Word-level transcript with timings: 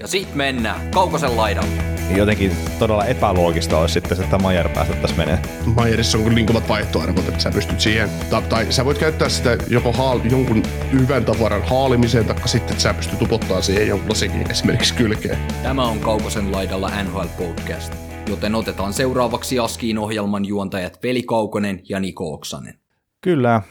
Ja 0.00 0.08
sit 0.08 0.34
mennään 0.34 0.90
Kaukosen 0.90 1.36
laidalle. 1.36 1.82
Jotenkin 2.16 2.52
todella 2.78 3.04
epäloogista 3.04 3.78
olisi 3.78 3.92
sitten 3.92 4.16
se, 4.16 4.22
että 4.22 4.38
Majer 4.38 4.68
päästettäisiin 4.68 5.20
menee. 5.20 5.38
Majerissa 5.76 6.18
on 6.18 6.34
niin 6.34 6.46
kovat 6.46 6.68
vaihtoarvot, 6.68 7.28
että 7.28 7.40
sä 7.40 7.50
pystyt 7.50 7.80
siihen, 7.80 8.08
tai, 8.30 8.42
tai 8.42 8.72
sä 8.72 8.84
voit 8.84 8.98
käyttää 8.98 9.28
sitä 9.28 9.56
joko 9.68 9.92
haal, 9.92 10.20
jonkun 10.30 10.62
hyvän 10.92 11.24
tavaran 11.24 11.62
haalimiseen, 11.62 12.24
tai 12.24 12.48
sitten 12.48 12.72
että 12.72 12.82
sä 12.82 12.94
pystyt 12.94 13.18
tupottaa 13.18 13.62
siihen 13.62 13.88
jonkun 13.88 14.08
lasikin 14.08 14.50
esimerkiksi 14.50 14.94
kylkeen. 14.94 15.38
Tämä 15.62 15.82
on 15.82 15.98
Kaukosen 15.98 16.52
laidalla 16.52 16.90
NHL 17.02 17.28
Podcast, 17.38 17.92
joten 18.28 18.54
otetaan 18.54 18.92
seuraavaksi 18.92 19.58
Askiin 19.58 19.98
ohjelman 19.98 20.44
juontajat 20.44 21.02
Veli 21.02 21.22
Kaukonen 21.22 21.82
ja 21.88 22.00
Niko 22.00 22.32
Oksanen. 22.32 22.74
Kyllä, 23.20 23.62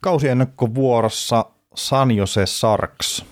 kausiennakkovuorossa 0.00 1.44
San 1.74 2.10
Jose 2.10 2.46
Sarks, 2.46 3.24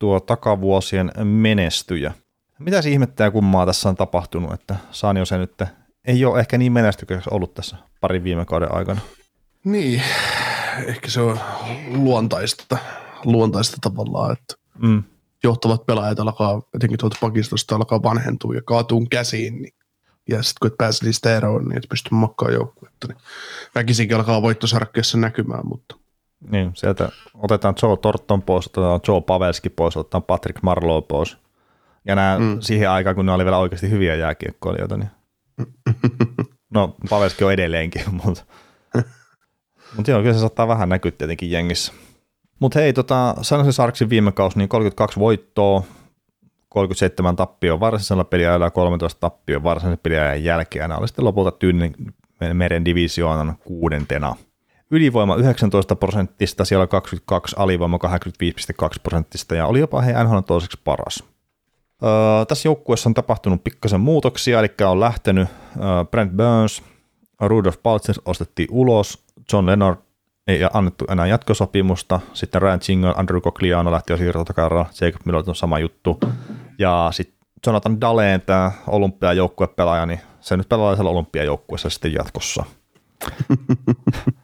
tuo 0.00 0.20
takavuosien 0.20 1.12
menestyjä. 1.24 2.12
Mitä 2.58 2.78
ihmettä 2.86 3.24
ja 3.24 3.30
kummaa 3.30 3.66
tässä 3.66 3.88
on 3.88 3.96
tapahtunut, 3.96 4.52
että 4.52 4.76
San 4.90 5.16
Jose 5.16 5.38
nyt 5.38 5.62
ei 6.04 6.24
ole 6.24 6.40
ehkä 6.40 6.58
niin 6.58 6.72
menestykäs 6.72 7.28
ollut 7.28 7.54
tässä 7.54 7.76
parin 8.00 8.24
viime 8.24 8.44
kauden 8.44 8.74
aikana? 8.74 9.00
Niin, 9.64 10.02
ehkä 10.86 11.10
se 11.10 11.20
on 11.20 11.40
luontaista, 11.86 12.78
luontaista 13.24 13.76
tavallaan, 13.80 14.32
että 14.32 14.54
mm. 14.78 15.02
johtavat 15.44 15.86
pelaajat 15.86 16.20
alkaa, 16.20 16.62
etenkin 16.74 16.98
tuolta 16.98 17.16
pakistosta 17.20 17.76
alkaa 17.76 18.02
vanhentua 18.02 18.54
ja 18.54 18.62
kaatuu 18.62 19.06
käsiin, 19.10 19.62
niin 19.62 19.74
ja 20.28 20.42
sitten 20.42 20.58
kun 20.60 20.70
et 20.70 20.78
pääse 20.78 21.04
niistä 21.04 21.36
eroon, 21.36 21.64
niin 21.64 21.78
et 21.78 21.88
pysty 21.88 22.08
makkaan 22.12 22.52
joukkuetta, 22.52 23.08
niin 23.08 23.18
väkisinkin 23.74 24.16
alkaa 24.16 24.42
voittosarkkeessa 24.42 25.18
näkymään, 25.18 25.66
mutta 25.68 25.96
niin, 26.50 26.70
sieltä 26.74 27.08
otetaan 27.34 27.74
Joe 27.82 27.96
Torton 27.96 28.42
pois, 28.42 28.66
otetaan 28.66 29.00
Joe 29.08 29.20
Pavelski 29.20 29.70
pois, 29.70 29.96
otetaan 29.96 30.22
Patrick 30.22 30.62
Marlowe 30.62 31.02
pois. 31.08 31.36
Ja 32.04 32.14
nämä 32.14 32.38
mm. 32.38 32.60
siihen 32.60 32.90
aikaan, 32.90 33.16
kun 33.16 33.26
ne 33.26 33.32
oli 33.32 33.44
vielä 33.44 33.58
oikeasti 33.58 33.90
hyviä 33.90 34.14
jääkiekkoilijoita, 34.14 34.96
niin 34.96 35.10
no 36.74 36.96
Pavelski 37.10 37.44
on 37.44 37.52
edelleenkin, 37.52 38.02
mutta 38.24 38.44
mutta 39.96 40.10
joo, 40.10 40.20
kyllä 40.20 40.34
se 40.34 40.40
saattaa 40.40 40.68
vähän 40.68 40.88
näkyä 40.88 41.10
tietenkin 41.10 41.50
jengissä. 41.50 41.92
Mutta 42.60 42.78
hei, 42.78 42.92
tota, 42.92 43.34
San 43.42 43.72
Sarksin 43.72 44.10
viime 44.10 44.32
kausi, 44.32 44.58
niin 44.58 44.68
32 44.68 45.20
voittoa, 45.20 45.82
37 46.68 47.36
tappio 47.36 47.80
varsinaisella 47.80 48.24
peliajalla 48.24 48.66
ja 48.66 48.70
13 48.70 49.20
tappio 49.20 49.62
varsinaisen 49.62 50.00
peliajan 50.02 50.44
jälkeen. 50.44 50.88
Nämä 50.88 50.98
oli 50.98 51.08
sitten 51.08 51.24
lopulta 51.24 51.50
Tyynen 51.50 51.94
meren 52.52 52.84
divisioonan 52.84 53.56
kuudentena. 53.64 54.36
Ylivoima 54.90 55.36
19 55.36 55.96
prosenttista, 55.96 56.64
siellä 56.64 56.86
22, 56.86 57.56
alivoima 57.58 57.98
85,2 58.82 59.00
prosenttista 59.02 59.54
ja 59.54 59.66
oli 59.66 59.80
jopa 59.80 60.00
he 60.00 60.24
NHL 60.24 60.38
toiseksi 60.38 60.80
paras. 60.84 61.24
Öö, 62.02 62.44
tässä 62.48 62.68
joukkueessa 62.68 63.08
on 63.08 63.14
tapahtunut 63.14 63.64
pikkasen 63.64 64.00
muutoksia, 64.00 64.58
eli 64.58 64.68
on 64.84 65.00
lähtenyt 65.00 65.48
öö, 65.76 66.04
Brent 66.10 66.32
Burns, 66.32 66.82
Rudolf 67.40 67.76
Paltzer 67.82 68.16
ostettiin 68.24 68.68
ulos, 68.70 69.24
John 69.52 69.66
Leonard 69.66 69.96
ei 70.46 70.60
annettu 70.72 71.04
enää 71.08 71.26
jatkosopimusta, 71.26 72.20
sitten 72.32 72.62
Ryan 72.62 72.80
Chingle, 72.80 73.14
Andrew 73.16 73.40
Cogliano 73.40 73.92
lähti 73.92 74.12
jo 74.12 74.16
siirtotakarra, 74.16 74.86
Jacob 75.00 75.20
Miller 75.24 75.42
on 75.46 75.54
sama 75.54 75.78
juttu, 75.78 76.20
ja 76.78 77.08
sitten 77.12 77.38
Jonathan 77.66 78.00
Daleen, 78.00 78.40
tämä 78.40 78.72
olympiajoukkuepelaaja, 78.86 80.06
niin 80.06 80.20
se 80.40 80.56
nyt 80.56 80.68
pelaa 80.68 80.94
siellä 80.94 81.10
olympiajoukkueessa 81.10 81.90
sitten 81.90 82.12
jatkossa. 82.12 82.64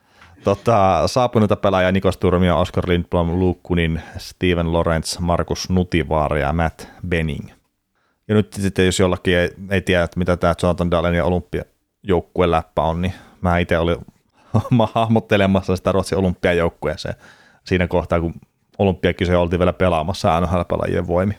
tota, 0.46 1.02
saapuneita 1.06 1.56
pelaajia 1.56 1.92
Nikos 1.92 2.16
Turmia, 2.16 2.56
Oscar 2.56 2.84
Lindblom, 2.88 3.38
Luke 3.38 3.60
Kunin, 3.62 4.00
Steven 4.18 4.72
Lawrence, 4.72 5.20
Markus 5.20 5.70
Nutivaara 5.70 6.38
ja 6.38 6.52
Matt 6.52 6.84
Benning. 7.08 7.48
Ja 8.28 8.34
nyt 8.34 8.52
sitten 8.52 8.86
jos 8.86 9.00
jollakin 9.00 9.36
ei, 9.36 9.50
ei 9.70 9.80
tiedä, 9.80 10.02
että 10.02 10.18
mitä 10.18 10.36
tämä 10.36 10.54
Jonathan 10.62 10.90
Dalenin 10.90 11.22
olympiajoukkueen 11.22 12.50
läppä 12.50 12.82
on, 12.82 13.02
niin 13.02 13.12
mä 13.40 13.58
itse 13.58 13.78
olin 13.78 13.96
hahmottelemassa 14.94 15.76
sitä 15.76 15.92
Ruotsin 15.92 16.18
olympiajoukkueeseen 16.18 17.14
siinä 17.64 17.88
kohtaa, 17.88 18.20
kun 18.20 18.34
olympiakise 18.78 19.36
oltiin 19.36 19.60
vielä 19.60 19.72
pelaamassa 19.72 20.40
NHL-pelaajien 20.40 21.06
voimi. 21.06 21.34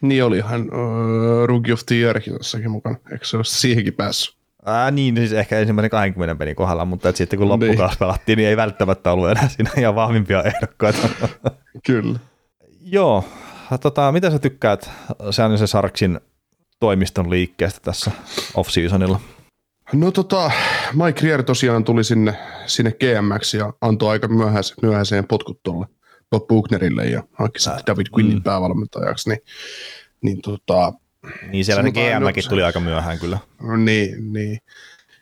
Niin 0.00 0.24
olihan 0.24 0.62
uh, 0.62 1.46
Rookie 1.46 1.72
of 1.72 1.80
the 1.86 2.68
mukana, 2.68 2.96
eikö 3.12 3.24
se 3.24 3.36
ole 3.36 3.44
siihenkin 3.44 3.94
päässyt? 3.94 4.35
Ää, 4.66 4.90
niin, 4.90 5.16
siis 5.16 5.32
ehkä 5.32 5.58
ensimmäisen 5.58 5.90
20 5.90 6.34
pelin 6.34 6.56
kohdalla, 6.56 6.84
mutta 6.84 7.08
et 7.08 7.16
sitten 7.16 7.38
kun 7.38 7.48
loppukaus 7.48 7.90
niin. 7.90 7.98
pelattiin, 7.98 8.36
niin 8.36 8.48
ei 8.48 8.56
välttämättä 8.56 9.12
ollut 9.12 9.30
enää 9.30 9.48
siinä 9.48 9.70
ihan 9.78 9.94
vahvimpia 9.94 10.42
ehdokkaita. 10.42 11.08
Kyllä. 11.86 12.18
Joo, 12.80 13.24
tota, 13.80 14.12
mitä 14.12 14.30
sä 14.30 14.38
tykkäät 14.38 14.90
se 15.56 15.66
Sarksin 15.66 16.20
toimiston 16.80 17.30
liikkeestä 17.30 17.80
tässä 17.82 18.10
off-seasonilla? 18.54 19.20
No 19.92 20.10
tota, 20.10 20.50
Mike 21.04 21.20
Rier 21.20 21.42
tosiaan 21.42 21.84
tuli 21.84 22.04
sinne, 22.04 22.34
sinne 22.66 22.92
GMX 22.92 23.54
ja 23.54 23.72
antoi 23.80 24.10
aika 24.10 24.28
myöhäiseen, 24.28 24.78
myöhäiseen 24.82 25.26
potkut 25.26 25.62
tuolle 25.62 25.86
Bob 26.30 26.46
Buchnerille 26.46 27.04
ja 27.04 27.22
hankki 27.32 27.60
sitten 27.60 27.82
David 27.86 28.06
Quinnin 28.16 28.38
mm. 28.38 28.42
päävalmentajaksi, 28.42 29.30
niin, 29.30 29.40
niin 30.22 30.42
tota, 30.42 30.92
niin 31.50 31.64
siellä 31.64 31.82
se 31.82 31.90
GMkin 31.90 32.48
tuli 32.48 32.62
aika 32.62 32.80
myöhään 32.80 33.18
kyllä. 33.18 33.38
Niin, 33.76 34.32
niin. 34.32 34.58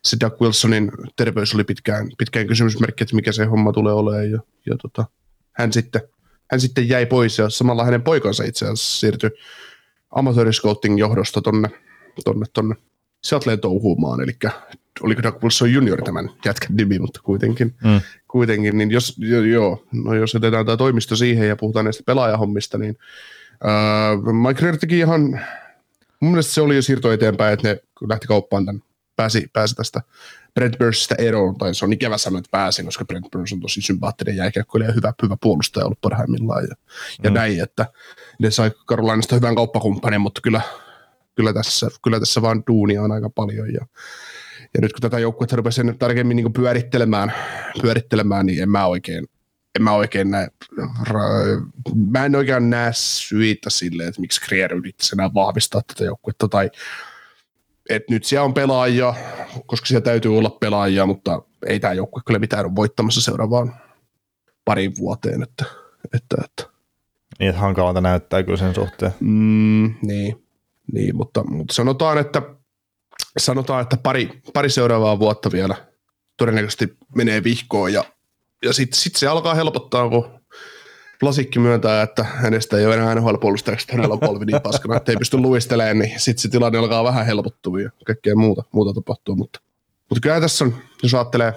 Se 0.05 0.17
Doug 0.21 0.41
Wilsonin 0.41 0.93
terveys 1.17 1.55
oli 1.55 1.65
pitkään, 1.65 2.09
pitkään 2.19 2.47
kysymysmerkki, 2.47 3.05
että 3.05 3.17
mikä 3.17 3.33
se 3.33 3.45
homma 3.45 3.73
tulee 3.73 3.93
olemaan. 3.93 4.31
Ja, 4.31 4.39
ja 4.67 4.77
tota, 4.83 5.05
hän, 5.53 5.73
sitten, 5.73 6.03
hän 6.51 6.61
sitten 6.61 6.89
jäi 6.89 7.07
pois 7.07 7.39
ja 7.39 7.51
samalla 7.51 7.85
hänen 7.85 8.03
poikansa 8.03 8.45
itse 8.45 8.65
asiassa 8.65 9.01
siirtyi 9.01 9.31
amatööriscouting 10.11 10.99
johdosta 10.99 11.43
tonne, 11.43 11.69
tonne, 12.25 12.47
tonne 12.53 12.75
Seattleen 13.25 13.61
touhuumaan, 13.61 14.21
eli 14.21 14.33
oliko 15.01 15.23
Doug 15.23 15.43
Wilson 15.43 15.73
junior 15.73 16.03
tämän 16.03 16.31
jätkän 16.45 16.77
nimi, 16.77 16.99
mutta 16.99 17.21
kuitenkin, 17.23 17.75
mm. 17.85 18.01
kuitenkin 18.29 18.79
niin 18.79 18.91
jos, 18.91 19.15
jo, 19.19 19.43
joo, 19.43 19.85
no 19.93 20.15
jos 20.15 20.35
jätetään 20.35 20.67
tämä 20.67 20.77
toimisto 20.77 21.17
siihen 21.17 21.49
ja 21.49 21.57
puhutaan 21.57 21.85
näistä 21.85 22.03
pelaajahommista, 22.07 22.79
niin 22.79 22.99
äh, 23.53 24.35
Mike 24.49 24.63
Rear 24.63 24.77
teki 24.77 24.99
ihan 24.99 25.41
mun 26.25 26.33
mielestä 26.33 26.53
se 26.53 26.61
oli 26.61 26.77
jo 26.77 26.83
siirto 26.83 27.13
eteenpäin, 27.13 27.55
että 27.55 27.69
ne 27.69 27.81
lähti 28.09 28.27
kauppaan 28.27 28.67
tämän, 28.67 28.83
pääsi, 29.17 29.47
pääsi 29.53 29.75
tästä 29.75 30.01
Brent 30.55 30.79
Burnsista 30.79 31.15
eroon, 31.15 31.59
tai 31.59 31.75
se 31.75 31.85
on 31.85 31.93
ikävä 31.93 32.19
sanoa, 32.19 32.39
että 32.39 32.49
pääsi, 32.51 32.85
koska 32.85 33.05
Brent 33.05 33.27
Burns 33.33 33.53
on 33.53 33.61
tosi 33.61 33.83
sympaattinen 33.83 34.37
jääkiekkoilija 34.37 34.91
ja 34.91 34.95
hyvä, 34.95 35.13
hyvä 35.23 35.37
puolustaja 35.41 35.87
ollut 35.87 36.01
parhaimmillaan 36.01 36.65
ja, 36.65 36.77
ja 37.23 37.31
mm. 37.31 37.35
näin, 37.35 37.61
että 37.61 37.87
ne 38.39 38.51
sai 38.51 38.71
Carolinasta 38.89 39.35
hyvän 39.35 39.55
kauppakumppanin, 39.55 40.21
mutta 40.21 40.41
kyllä, 40.41 40.61
kyllä, 41.35 41.53
tässä, 41.53 41.89
kyllä 42.05 42.21
tässä 42.21 42.43
vaan 42.43 42.63
duunia 42.67 43.03
on 43.03 43.13
aika 43.13 43.31
paljon 43.31 43.73
ja, 43.73 43.87
ja 44.75 44.81
nyt 44.81 44.93
kun 44.93 45.01
tätä 45.01 45.19
joukkuetta 45.19 45.57
rupesi 45.57 45.83
tarkemmin 45.99 46.37
niin 46.37 46.53
pyörittelemään, 46.53 47.33
pyörittelemään, 47.83 48.47
niin 48.47 48.63
en 48.63 48.71
mä 48.71 48.87
oikein 48.87 49.27
en 49.75 49.83
mä 49.83 49.93
oikein 49.93 50.31
näe, 50.31 50.49
mä 52.11 52.25
en 52.25 52.37
oikein 52.37 52.71
näe 52.71 52.91
syitä 52.95 53.71
sille, 53.71 54.07
että 54.07 54.21
miksi 54.21 54.41
Krier 54.41 54.75
yrittäisi 54.75 55.15
enää 55.15 55.35
vahvistaa 55.35 55.83
tätä 55.87 56.05
joukkuetta, 56.05 56.49
tai 56.49 56.71
että 57.91 58.13
nyt 58.13 58.25
siellä 58.25 58.45
on 58.45 58.55
pelaajia, 58.55 59.15
koska 59.67 59.87
siellä 59.87 60.05
täytyy 60.05 60.39
olla 60.39 60.51
pelaajia, 60.51 61.07
mutta 61.07 61.43
ei 61.67 61.81
tämä 61.81 61.93
joukkue 61.93 62.23
kyllä 62.27 62.39
mitään 62.39 62.65
ole 62.65 62.77
voittamassa 62.77 63.21
seuraavaan 63.21 63.75
parin 64.65 64.97
vuoteen, 64.97 65.43
että, 65.43 65.65
että, 66.15 66.37
että. 66.45 66.75
Niin, 67.39 67.49
että 67.49 67.61
hankalalta 67.61 68.01
näyttää 68.01 68.43
kyllä 68.43 68.57
sen 68.57 68.75
suhteen. 68.75 69.15
Mm, 69.21 69.95
niin, 70.03 70.45
niin 70.93 71.17
mutta, 71.17 71.45
mutta, 71.45 71.75
sanotaan, 71.75 72.19
että 72.19 72.43
sanotaan, 73.39 73.83
että 73.83 73.97
pari, 73.97 74.43
pari 74.53 74.71
seuraavaa 74.71 75.19
vuotta 75.19 75.53
vielä 75.53 75.77
todennäköisesti 76.37 76.97
menee 77.15 77.45
vihkoon 77.45 77.93
ja 77.93 78.05
ja 78.65 78.73
sitten 78.73 79.01
sit 79.01 79.17
se 79.17 79.27
alkaa 79.27 79.55
helpottaa, 79.55 80.09
kun 80.09 80.41
Lasikki 81.23 81.59
myöntää, 81.59 82.03
että 82.03 82.25
hänestä 82.25 82.79
ei 82.79 82.87
ole 82.87 82.95
enää 82.95 83.15
NHL-puolustajaksi, 83.15 83.93
hänellä 83.93 84.13
on 84.13 84.21
polvi 84.21 84.45
niin 84.45 84.63
paskana, 84.63 84.97
että 84.97 85.13
ei 85.13 85.17
pysty 85.17 85.37
luistelemaan, 85.37 85.99
niin 85.99 86.21
sitten 86.21 86.43
se 86.43 86.49
tilanne 86.49 86.79
alkaa 86.79 87.05
vähän 87.05 87.27
helpottua 87.27 87.81
ja 87.81 87.91
kaikkea 88.07 88.37
muuta, 88.37 88.63
muuta 88.73 88.93
tapahtuu. 88.95 89.37
Mutta, 89.37 89.61
mutta 90.11 90.21
kyllä 90.21 90.41
tässä 90.41 90.65
on, 90.65 90.75
jos 91.03 91.15
ajattelee 91.15 91.55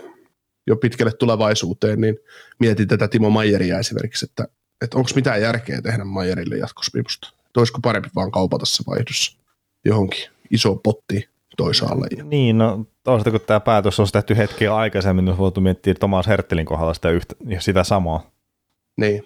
jo 0.68 0.75
pitkälle 0.75 1.12
tulevaisuuteen, 1.13 2.01
niin 2.01 2.18
mietin 2.59 2.88
tätä 2.88 3.07
Timo 3.07 3.30
Mayeria 3.30 3.80
esimerkiksi, 3.80 4.25
että, 4.25 4.48
että 4.81 4.98
onko 4.98 5.09
mitään 5.15 5.42
järkeä 5.42 5.81
tehdä 5.81 6.04
Mayerille 6.04 6.57
jatkosopimusta. 6.57 7.33
Olisiko 7.57 7.80
parempi 7.81 8.09
vaan 8.15 8.31
kaupata 8.31 8.65
se 8.65 8.83
vaihdossa 8.88 9.38
johonkin 9.86 10.30
isoon 10.51 10.80
pottiin 10.80 11.24
toisaalle. 11.57 12.07
Niin, 12.24 12.57
no 12.57 12.86
toisaalta 13.04 13.31
kun 13.31 13.39
tämä 13.48 13.59
päätös 13.59 14.00
on 14.00 14.07
tehty 14.13 14.38
hetkiä 14.38 14.75
aikaisemmin, 14.75 15.25
niin 15.25 15.38
voitu 15.38 15.62
miettiä 15.62 15.94
Tomas 15.94 16.27
Herttelin 16.27 16.65
kohdalla 16.65 16.94
sitä, 16.94 17.09
yhtä, 17.09 17.36
ja 17.48 17.62
sitä 17.62 17.83
samaa. 17.83 18.31
niin, 18.98 19.24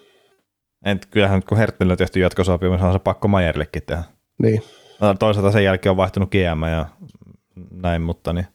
Et 0.84 1.06
kyllähän 1.06 1.38
nyt 1.38 1.44
kun 1.44 1.58
Herttelin 1.58 1.90
on 1.90 1.98
tehty 1.98 2.20
jatkosopimus, 2.20 2.82
on 2.82 2.92
se 2.92 2.98
pakko 2.98 3.28
Majerillekin 3.28 3.82
tehdä. 3.86 4.02
niin. 4.42 4.62
No, 5.00 5.14
toisaalta 5.14 5.52
sen 5.52 5.64
jälkeen 5.64 5.90
on 5.90 5.96
vaihtunut 5.96 6.30
GM 6.30 6.62
ja 6.72 6.86
näin, 7.70 8.02
mutta 8.02 8.32
niin 8.32 8.46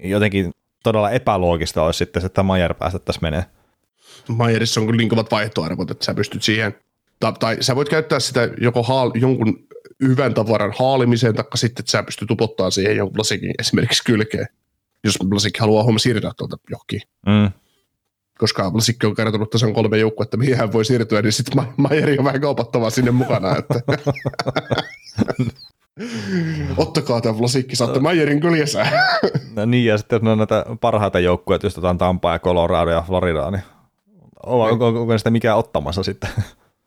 jotenkin 0.00 0.50
todella 0.84 1.10
epäloogista 1.10 1.82
olisi 1.82 1.98
sitten 1.98 2.22
se, 2.22 2.26
että 2.26 2.42
Majer 2.42 2.74
päästettäisiin 2.74 3.24
menee. 3.24 3.44
Majerissa 4.28 4.80
on 4.80 4.86
kyllä 4.86 4.96
niin 4.96 5.08
kovat 5.08 5.30
vaihtoarvot, 5.30 5.90
että 5.90 6.04
sä 6.04 6.14
pystyt 6.14 6.42
siihen, 6.42 6.74
tai, 7.20 7.32
tai 7.32 7.56
sä 7.60 7.76
voit 7.76 7.88
käyttää 7.88 8.20
sitä 8.20 8.48
joko 8.60 8.82
haal, 8.82 9.10
jonkun 9.14 9.66
hyvän 10.08 10.34
tavaran 10.34 10.72
haalimiseen, 10.78 11.34
tai 11.34 11.44
sitten 11.54 11.82
että 11.82 11.90
sä 11.90 12.02
pystyt 12.02 12.30
upottaa 12.30 12.70
siihen 12.70 12.96
jonkun 12.96 13.18
lasikin 13.18 13.54
esimerkiksi 13.58 14.04
kylkeen, 14.04 14.46
jos 15.04 15.18
Lasik 15.32 15.58
haluaa 15.58 15.84
homma 15.84 15.98
siirtää 15.98 16.32
tuolta 16.36 16.56
johonkin. 16.70 17.00
Mm. 17.26 17.50
Koska 18.38 18.70
Lasikki 18.74 19.06
on 19.06 19.14
kertonut 19.14 19.50
tasan 19.50 19.74
kolme 19.74 19.98
joukkuetta, 19.98 20.36
mihin 20.36 20.56
hän 20.56 20.72
voi 20.72 20.84
siirtyä, 20.84 21.22
niin 21.22 21.32
sitten 21.32 21.56
Ma- 21.56 21.72
Majeri 21.76 22.18
on 22.18 22.24
vähän 22.24 22.40
kaupattavaa 22.40 22.90
sinne 22.90 23.10
mukana. 23.10 23.56
Että. 23.56 23.74
Ottakaa 26.76 27.20
tämä 27.20 27.40
Lasikki, 27.40 27.76
saatte 27.76 28.00
Majerin 28.00 28.40
kyljessä. 28.40 28.86
No 29.56 29.64
niin, 29.64 29.84
ja 29.86 29.98
sitten 29.98 30.20
jos 30.22 30.28
on 30.28 30.38
näitä 30.38 30.64
parhaita 30.80 31.20
joukkueet, 31.20 31.62
jos 31.62 31.72
otetaan 31.78 31.98
Tampaa 31.98 32.32
ja 32.32 32.38
Colorado 32.38 32.90
ja 32.90 33.04
Floridaa, 33.06 33.50
niin 33.50 33.62
onko, 34.46 34.86
onko, 34.86 35.00
onko 35.00 35.18
sitä 35.18 35.30
mikään 35.30 35.58
ottamassa 35.58 36.02
sitten? 36.02 36.30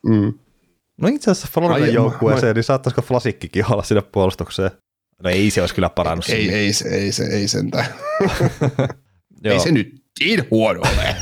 Mm. 0.06 0.34
No 1.00 1.08
itse 1.08 1.30
asiassa 1.30 1.48
Floridan 1.52 1.92
joukkueeseen, 1.94 2.50
ma- 2.50 2.54
niin 2.54 2.64
saattaisiko 2.64 3.02
Flasikkikin 3.02 3.72
olla 3.72 3.82
sinne 3.82 4.02
puolustukseen? 4.12 4.70
No 5.22 5.30
ei 5.30 5.50
se 5.50 5.60
olisi 5.60 5.74
kyllä 5.74 5.88
parannut. 5.88 6.28
Ei, 6.28 6.50
ei, 6.54 6.72
se, 6.72 6.88
ei, 6.88 7.12
se, 7.12 7.24
ei 7.24 7.48
sentään. 7.48 7.86
Ei 9.44 9.60
se 9.60 9.72
nyt 9.72 9.94
niin 10.20 10.44
huono 10.50 10.80
ole. 10.80 11.16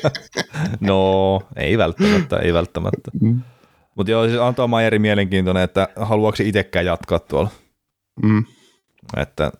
No, 0.80 1.40
ei 1.56 1.78
välttämättä, 1.78 2.36
ei 2.36 2.52
välttämättä. 2.52 3.10
Mm. 3.20 3.40
Mutta 3.96 4.10
joo, 4.10 4.26
siis 4.28 4.40
Anto 4.40 4.68
Majeri 4.68 4.98
mielenkiintoinen, 4.98 5.62
että 5.62 5.88
haluaako 5.96 6.36
se 6.36 6.44
itsekään 6.44 6.86
jatkaa 6.86 7.18
tuolla. 7.18 7.50
Mm. 8.22 8.44
Että, 9.16 9.52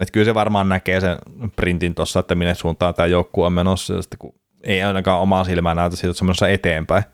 että 0.00 0.12
kyllä 0.12 0.24
se 0.24 0.34
varmaan 0.34 0.68
näkee 0.68 1.00
sen 1.00 1.16
printin 1.56 1.94
tuossa, 1.94 2.20
että 2.20 2.34
minne 2.34 2.54
suuntaan 2.54 2.94
tämä 2.94 3.06
joukkue 3.06 3.46
on 3.46 3.52
menossa, 3.52 3.94
ja 3.94 4.02
sitten 4.02 4.18
kun 4.18 4.34
ei 4.62 4.82
ainakaan 4.82 5.20
omaa 5.20 5.44
silmään 5.44 5.76
näytä 5.76 5.96
siitä, 5.96 6.08
että 6.10 6.18
se 6.18 6.24
on 6.24 6.26
menossa 6.26 6.48
eteenpäin. 6.48 7.04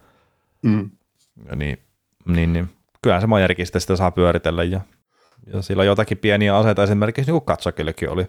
Mm. 0.63 0.91
Ja 1.49 1.57
niin, 1.57 1.79
niin, 2.29 2.53
niin, 2.53 2.69
kyllähän 3.03 3.21
se 3.21 3.27
Majerikin 3.27 3.67
sitä 3.67 3.97
saa 3.97 4.11
pyöritellä, 4.11 4.65
ja, 4.65 4.81
ja 5.53 5.63
sillä 5.63 5.81
on 5.81 5.87
jotakin 5.87 6.19
pieniä 6.19 6.57
aseita 6.57 6.83
esimerkiksi, 6.83 7.31
niin 7.31 7.41
kuin 7.41 7.47
Katsakillekin 7.47 8.11
oli, 8.11 8.23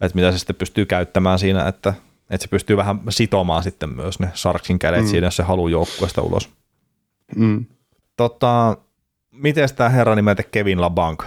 että 0.00 0.14
mitä 0.14 0.32
se 0.32 0.38
sitten 0.38 0.56
pystyy 0.56 0.86
käyttämään 0.86 1.38
siinä, 1.38 1.68
että, 1.68 1.94
että 2.30 2.44
se 2.44 2.48
pystyy 2.48 2.76
vähän 2.76 3.00
sitomaan 3.08 3.62
sitten 3.62 3.96
myös 3.96 4.20
ne 4.20 4.30
Sarksin 4.34 4.78
kädet 4.78 5.00
mm. 5.00 5.06
siinä, 5.06 5.26
jos 5.26 5.36
se 5.36 5.42
haluaa 5.42 5.70
joukkueesta 5.70 6.22
ulos. 6.22 6.50
Mm. 7.36 7.66
Tota, 8.16 8.76
miten 9.32 9.68
tämä 9.76 9.90
herra 9.90 10.14
nimeltä 10.14 10.42
Kevin 10.42 10.80
LaBanc 10.80 11.24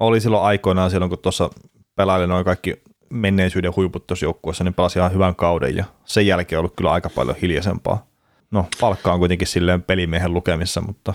oli 0.00 0.20
silloin 0.20 0.44
aikoinaan 0.44 0.90
silloin, 0.90 1.08
kun 1.08 1.18
tuossa 1.18 1.50
pelaili 1.96 2.26
noin 2.26 2.44
kaikki 2.44 2.82
menneisyyden 3.10 3.76
huiput 3.76 4.06
tuossa 4.06 4.26
joukkueessa, 4.26 4.64
niin 4.64 4.74
pelasi 4.74 4.98
ihan 4.98 5.12
hyvän 5.12 5.34
kauden 5.34 5.76
ja 5.76 5.84
sen 6.04 6.26
jälkeen 6.26 6.58
on 6.58 6.60
ollut 6.60 6.76
kyllä 6.76 6.92
aika 6.92 7.10
paljon 7.10 7.36
hiljaisempaa. 7.42 8.06
No, 8.54 8.66
palkka 8.80 9.12
on 9.12 9.18
kuitenkin 9.18 9.48
silleen 9.48 9.82
pelimiehen 9.82 10.34
lukemissa, 10.34 10.80
mutta 10.80 11.14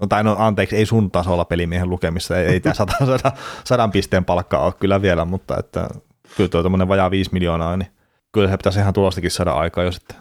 no, 0.00 0.06
tai 0.06 0.24
no 0.24 0.36
anteeksi, 0.38 0.76
ei 0.76 0.86
sun 0.86 1.10
tasolla 1.10 1.44
pelimiehen 1.44 1.90
lukemissa, 1.90 2.38
ei, 2.38 2.46
ei 2.46 2.60
tämä 2.60 2.74
sadan, 2.74 3.06
sadan, 3.18 3.32
sadan 3.64 3.90
pisteen 3.90 4.24
palkka 4.24 4.58
ole 4.58 4.72
kyllä 4.80 5.02
vielä, 5.02 5.24
mutta 5.24 5.56
että 5.58 5.88
kyllä 6.36 6.48
tuo 6.48 6.62
tämmöinen 6.62 6.88
vajaa 6.88 7.10
5 7.10 7.30
miljoonaa, 7.32 7.76
niin 7.76 7.90
kyllä 8.32 8.48
se 8.48 8.56
pitäisi 8.56 8.78
ihan 8.78 8.94
tulostakin 8.94 9.30
saada 9.30 9.52
aikaa 9.52 9.84
jo 9.84 9.92
sitten. 9.92 10.16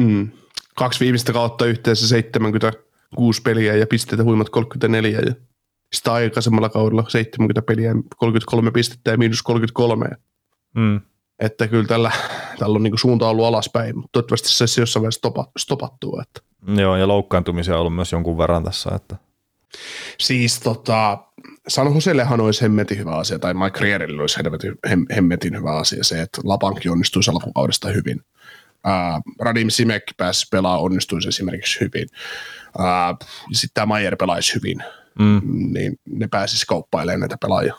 Mm. 0.00 0.28
Kaksi 0.76 1.00
viimeistä 1.00 1.32
kautta 1.32 1.66
yhteensä 1.66 2.08
76 2.08 3.42
peliä 3.42 3.76
ja 3.76 3.86
pisteitä 3.86 4.24
huimat 4.24 4.48
34. 4.48 5.20
Ja 5.20 5.34
sitä 5.92 6.12
aikaisemmalla 6.12 6.68
kaudella 6.68 7.04
70 7.08 7.62
peliä, 7.62 7.94
33 8.16 8.70
pistettä 8.70 9.10
ja 9.10 9.18
miinus 9.18 9.42
33. 9.42 10.08
Mm. 10.74 11.00
Että 11.38 11.68
kyllä 11.68 11.86
tällä, 11.86 12.10
tällä 12.58 12.76
on 12.76 12.82
niinku 12.82 12.98
suunta 12.98 13.28
ollut 13.28 13.46
alaspäin, 13.46 13.96
mutta 13.96 14.08
toivottavasti 14.12 14.48
se 14.48 14.80
jossain 14.80 15.02
vaiheessa 15.02 15.18
stopa, 15.18 15.46
stopattua. 15.58 16.22
Että. 16.22 16.40
Joo, 16.80 16.96
ja 16.96 17.08
loukkaantumisia 17.08 17.74
on 17.74 17.80
ollut 17.80 17.94
myös 17.94 18.12
jonkun 18.12 18.38
verran 18.38 18.64
tässä, 18.64 18.90
että 18.94 19.16
Siis 20.18 20.60
tota, 20.60 21.18
San 21.68 21.94
Josellehan 21.94 22.40
olisi 22.40 22.62
hemmetin 22.62 22.98
hyvä 22.98 23.16
asia, 23.16 23.38
tai 23.38 23.54
Mike 23.54 23.80
Rierille 23.80 24.20
olisi 24.20 24.36
hemmetin, 24.36 24.74
hem, 24.90 25.06
hemmetin 25.16 25.56
hyvä 25.56 25.76
asia 25.76 26.04
se, 26.04 26.22
että 26.22 26.40
Lapankki 26.44 26.88
onnistuisi 26.88 27.30
alkukaudesta 27.30 27.88
hyvin. 27.88 28.20
Ää, 28.84 29.20
Radim 29.40 29.68
Simek 29.68 30.02
pääsi 30.16 30.46
pelaa 30.50 30.78
onnistuisi 30.78 31.28
esimerkiksi 31.28 31.80
hyvin. 31.80 32.08
Ää, 32.78 33.14
Sitten 33.52 33.74
tämä 33.74 33.86
Mayer 33.86 34.16
pelaisi 34.16 34.54
hyvin, 34.54 34.82
mm. 35.18 35.40
niin 35.72 35.98
ne 36.10 36.28
pääsisi 36.28 36.66
kauppailemaan 36.66 37.20
näitä 37.20 37.36
pelaajia 37.40 37.74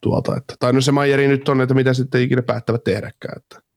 tuolta. 0.00 0.36
Että, 0.36 0.54
tai 0.58 0.72
no 0.72 0.80
se 0.80 0.92
Mayeri 0.92 1.28
nyt 1.28 1.48
on, 1.48 1.60
että 1.60 1.74
mitä 1.74 1.94
sitten 1.94 2.22
ikinä 2.22 2.42
päättävät 2.42 2.84
tehdäkään. 2.84 3.36
Että. 3.36 3.67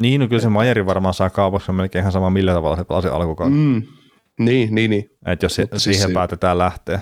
Niin, 0.00 0.20
no 0.20 0.28
kyllä 0.28 0.42
se 0.42 0.48
Majeri 0.48 0.86
varmaan 0.86 1.14
saa 1.14 1.30
kaupassa 1.30 1.72
melkein 1.72 2.00
ihan 2.02 2.12
sama 2.12 2.30
millä 2.30 2.52
tavalla 2.52 2.76
se 2.76 2.84
pelasi 2.84 3.08
alkukauden. 3.08 3.56
Mm. 3.58 3.62
Mm. 4.38 4.44
Niin, 4.44 4.74
niin, 4.74 4.90
niin. 4.90 5.10
Että 5.26 5.44
jos 5.44 5.58
Mutta 5.58 5.78
si- 5.78 5.82
siis 5.82 5.96
siihen 5.96 6.10
se- 6.10 6.14
päätetään 6.14 6.58
lähteä. 6.58 7.00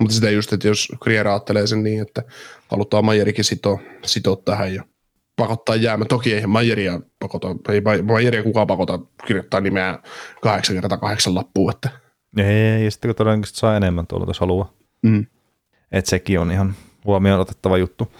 Mutta 0.00 0.14
sitä 0.14 0.30
just, 0.30 0.52
että 0.52 0.68
jos 0.68 0.92
Kriera 1.02 1.32
ajattelee 1.32 1.66
sen 1.66 1.82
niin, 1.82 2.02
että 2.02 2.22
halutaan 2.68 3.04
Majerikin 3.04 3.44
sitoa, 3.44 3.78
sitoa 4.04 4.36
tähän 4.44 4.74
ja 4.74 4.84
pakottaa 5.36 5.76
jäämä. 5.76 6.04
Toki 6.04 6.34
ei 6.34 6.46
Majeria 6.46 7.00
pakota, 7.20 7.48
ei 7.68 7.80
Ma- 7.80 8.12
Majeria 8.12 8.42
kukaan 8.42 8.66
pakota 8.66 8.98
kirjoittaa 9.26 9.60
nimeä 9.60 9.98
kahdeksan 10.42 10.76
kertaa 10.76 10.98
kahdeksan 10.98 11.34
lappuun. 11.34 11.70
Että. 11.74 11.90
Ei, 12.36 12.84
ja 12.84 12.90
sitten 12.90 13.08
kun 13.08 13.14
todennäköisesti 13.16 13.58
saa 13.58 13.76
enemmän 13.76 14.06
tuolla, 14.06 14.26
jos 14.26 14.40
haluaa. 14.40 14.72
Mm. 15.02 15.26
Että 15.92 16.10
sekin 16.10 16.40
on 16.40 16.50
ihan 16.50 16.74
huomioon 17.04 17.40
otettava 17.40 17.78
juttu. 17.78 18.12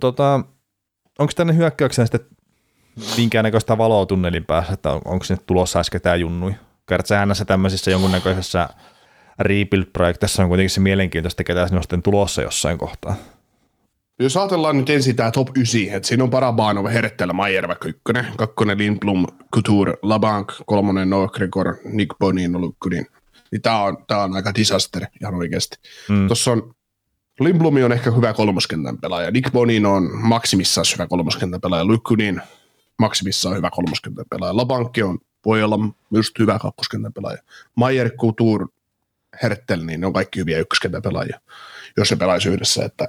Tota, 0.00 0.40
onko 1.18 1.32
tänne 1.36 1.56
hyökkäykseen 1.56 2.08
sitten 2.08 2.26
minkäännäköistä 3.16 3.78
valoa 3.78 4.06
tunnelin 4.06 4.44
päässä, 4.44 4.72
että 4.72 4.92
on, 4.92 5.00
onko 5.04 5.24
sinne 5.24 5.42
tulossa 5.46 5.80
äsken 5.80 6.00
tämä 6.00 6.16
junnui? 6.16 6.54
Kertaa 6.86 7.08
sehän 7.08 7.28
näissä 7.28 7.44
tämmöisissä 7.44 7.90
jonkunnäköisessä 7.90 8.68
rebuild-projektissa 9.38 10.42
on 10.42 10.48
kuitenkin 10.48 10.70
se 10.70 10.80
mielenkiintoista, 10.80 11.44
ketä 11.44 11.66
sinne 11.66 11.76
on 11.76 11.82
sitten 11.82 12.02
tulossa 12.02 12.42
jossain 12.42 12.78
kohtaa. 12.78 13.14
Jos 14.20 14.36
ajatellaan 14.36 14.76
nyt 14.76 14.90
ensin 14.90 15.16
tämä 15.16 15.30
top 15.30 15.48
9, 15.56 15.80
että 15.96 16.08
siinä 16.08 16.24
on 16.24 16.30
Barabanov, 16.30 16.86
Herttelä, 16.86 17.36
vaikka 17.68 17.88
ykkönen, 17.88 18.26
kakkonen 18.36 18.78
Lindblom, 18.78 19.26
Couture, 19.54 19.94
Labank, 20.02 20.52
kolmonen 20.66 21.10
Noah 21.10 21.30
Gregor, 21.30 21.76
Nick 21.84 22.18
Bonin, 22.18 22.60
Lukkunin. 22.60 23.06
Niin 23.52 23.62
tämä 23.62 23.82
on, 23.82 23.96
tää 24.06 24.22
on 24.22 24.36
aika 24.36 24.54
disaster 24.54 25.06
ihan 25.20 25.34
oikeasti. 25.34 25.76
Mm. 26.08 26.14
Mm. 26.14 26.26
Tuossa 26.26 26.52
on 26.52 26.74
Lindblom 27.40 27.74
on 27.84 27.92
ehkä 27.92 28.10
hyvä 28.10 28.32
kolmoskentän 28.32 28.98
pelaaja. 28.98 29.30
Nick 29.30 29.52
Bonin 29.52 29.86
on 29.86 30.10
maksimissaan 30.12 30.84
hyvä 30.94 31.06
kolmoskentän 31.06 31.60
pelaaja. 31.60 31.84
Lukkunin 31.84 32.42
maksimissaan 32.98 33.56
hyvä 33.56 33.70
kolmoskentän 33.70 34.24
pelaaja. 34.30 34.56
Labankki 34.56 35.02
on, 35.02 35.18
voi 35.46 35.62
olla 35.62 35.78
just 36.14 36.38
hyvä 36.38 36.58
kakkoskentän 36.58 37.12
pelaaja. 37.12 37.38
Mayer, 37.74 38.10
Couture, 38.10 38.66
Herttel, 39.42 39.84
niin 39.84 40.00
ne 40.00 40.06
on 40.06 40.12
kaikki 40.12 40.40
hyviä 40.40 40.58
ykköskentän 40.58 41.02
pelaajia, 41.02 41.40
jos 41.96 42.10
ne 42.10 42.16
pelaisi 42.16 42.48
yhdessä. 42.48 42.84
Että, 42.84 43.08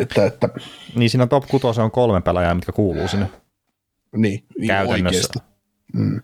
että, 0.00 0.26
että 0.26 0.48
Niin 0.94 1.10
siinä 1.10 1.26
top 1.26 1.44
6 1.48 1.80
on 1.80 1.90
kolme 1.90 2.20
pelaajaa, 2.20 2.54
mitkä 2.54 2.72
kuuluu 2.72 3.08
sinne. 3.08 3.30
Niin, 4.16 4.44
niin 4.58 4.66
Käytännössä. 4.66 5.04
oikeasti. 5.04 5.38
Mm. 5.92 6.22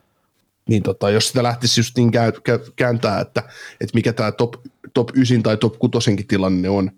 Niin 0.68 0.82
tota, 0.82 1.10
jos 1.10 1.28
sitä 1.28 1.42
lähtisi 1.42 1.80
just 1.80 1.96
niin 1.96 2.10
käy, 2.10 2.32
käy, 2.32 2.58
kääntää, 2.76 3.20
että, 3.20 3.42
että 3.80 3.94
mikä 3.94 4.12
tämä 4.12 4.32
top, 4.32 4.54
top 4.94 5.10
9 5.14 5.42
tai 5.42 5.56
top 5.56 5.78
6 5.78 6.16
tilanne 6.28 6.68
on, 6.68 6.90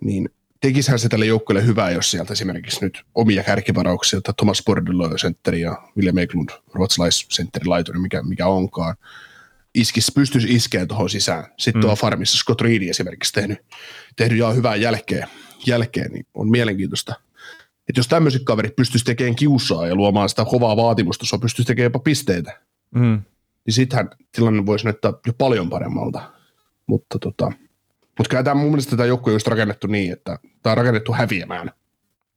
niin 0.00 0.30
tekisihän 0.68 0.98
se 0.98 1.08
tälle 1.08 1.26
joukkueelle 1.26 1.66
hyvää, 1.66 1.90
jos 1.90 2.10
sieltä 2.10 2.32
esimerkiksi 2.32 2.84
nyt 2.84 3.02
omia 3.14 3.44
kärkivarauksia, 3.44 4.16
että 4.16 4.32
Thomas 4.36 4.62
Bordello 4.66 5.18
sentteri 5.18 5.60
ja 5.60 5.82
William 5.96 6.16
Eklund 6.16 6.48
ruotsalaisentteri 6.72 7.64
laituri, 7.66 7.98
mikä, 7.98 8.22
mikä 8.22 8.46
onkaan, 8.46 8.96
iskisi, 9.74 10.12
pystyisi 10.12 10.54
iskeä 10.54 10.86
tuohon 10.86 11.10
sisään. 11.10 11.44
Sitten 11.56 11.80
mm. 11.80 11.86
tuo 11.86 11.96
farmissa 11.96 12.38
Scott 12.38 12.60
Reed 12.60 12.82
esimerkiksi 12.82 13.32
tehnyt, 13.32 13.58
tehnyt 14.16 14.38
ihan 14.38 14.56
hyvää 14.56 14.76
jälkeen, 14.76 15.28
jälkeen, 15.66 16.12
niin 16.12 16.26
on 16.34 16.50
mielenkiintoista 16.50 17.14
että 17.88 17.98
jos 17.98 18.08
tämmöiset 18.08 18.42
kaverit 18.44 18.76
pystyisi 18.76 19.04
tekemään 19.04 19.36
kiusaa 19.36 19.86
ja 19.86 19.94
luomaan 19.94 20.28
sitä 20.28 20.44
kovaa 20.44 20.76
vaatimusta, 20.76 21.26
se 21.26 21.38
pystyisi 21.38 21.66
tekemään 21.66 21.86
jopa 21.86 21.98
pisteitä, 21.98 22.60
Mm. 22.94 23.22
niin 23.66 23.74
sittenhän 23.74 24.10
tilanne 24.32 24.66
voisi 24.66 24.84
näyttää 24.84 25.12
jo 25.26 25.32
paljon 25.32 25.70
paremmalta. 25.70 26.32
Mutta 26.86 27.18
tota, 27.18 27.52
mutta 28.18 28.28
kyllä 28.30 28.42
tämä 28.42 28.54
mun 28.54 28.70
mielestä 28.70 28.90
tätä 28.90 29.04
joukkue 29.06 29.30
on 29.30 29.34
just 29.34 29.46
rakennettu 29.46 29.86
niin, 29.86 30.12
että 30.12 30.38
tämä 30.62 30.70
on 30.72 30.76
rakennettu 30.76 31.12
häviämään. 31.12 31.70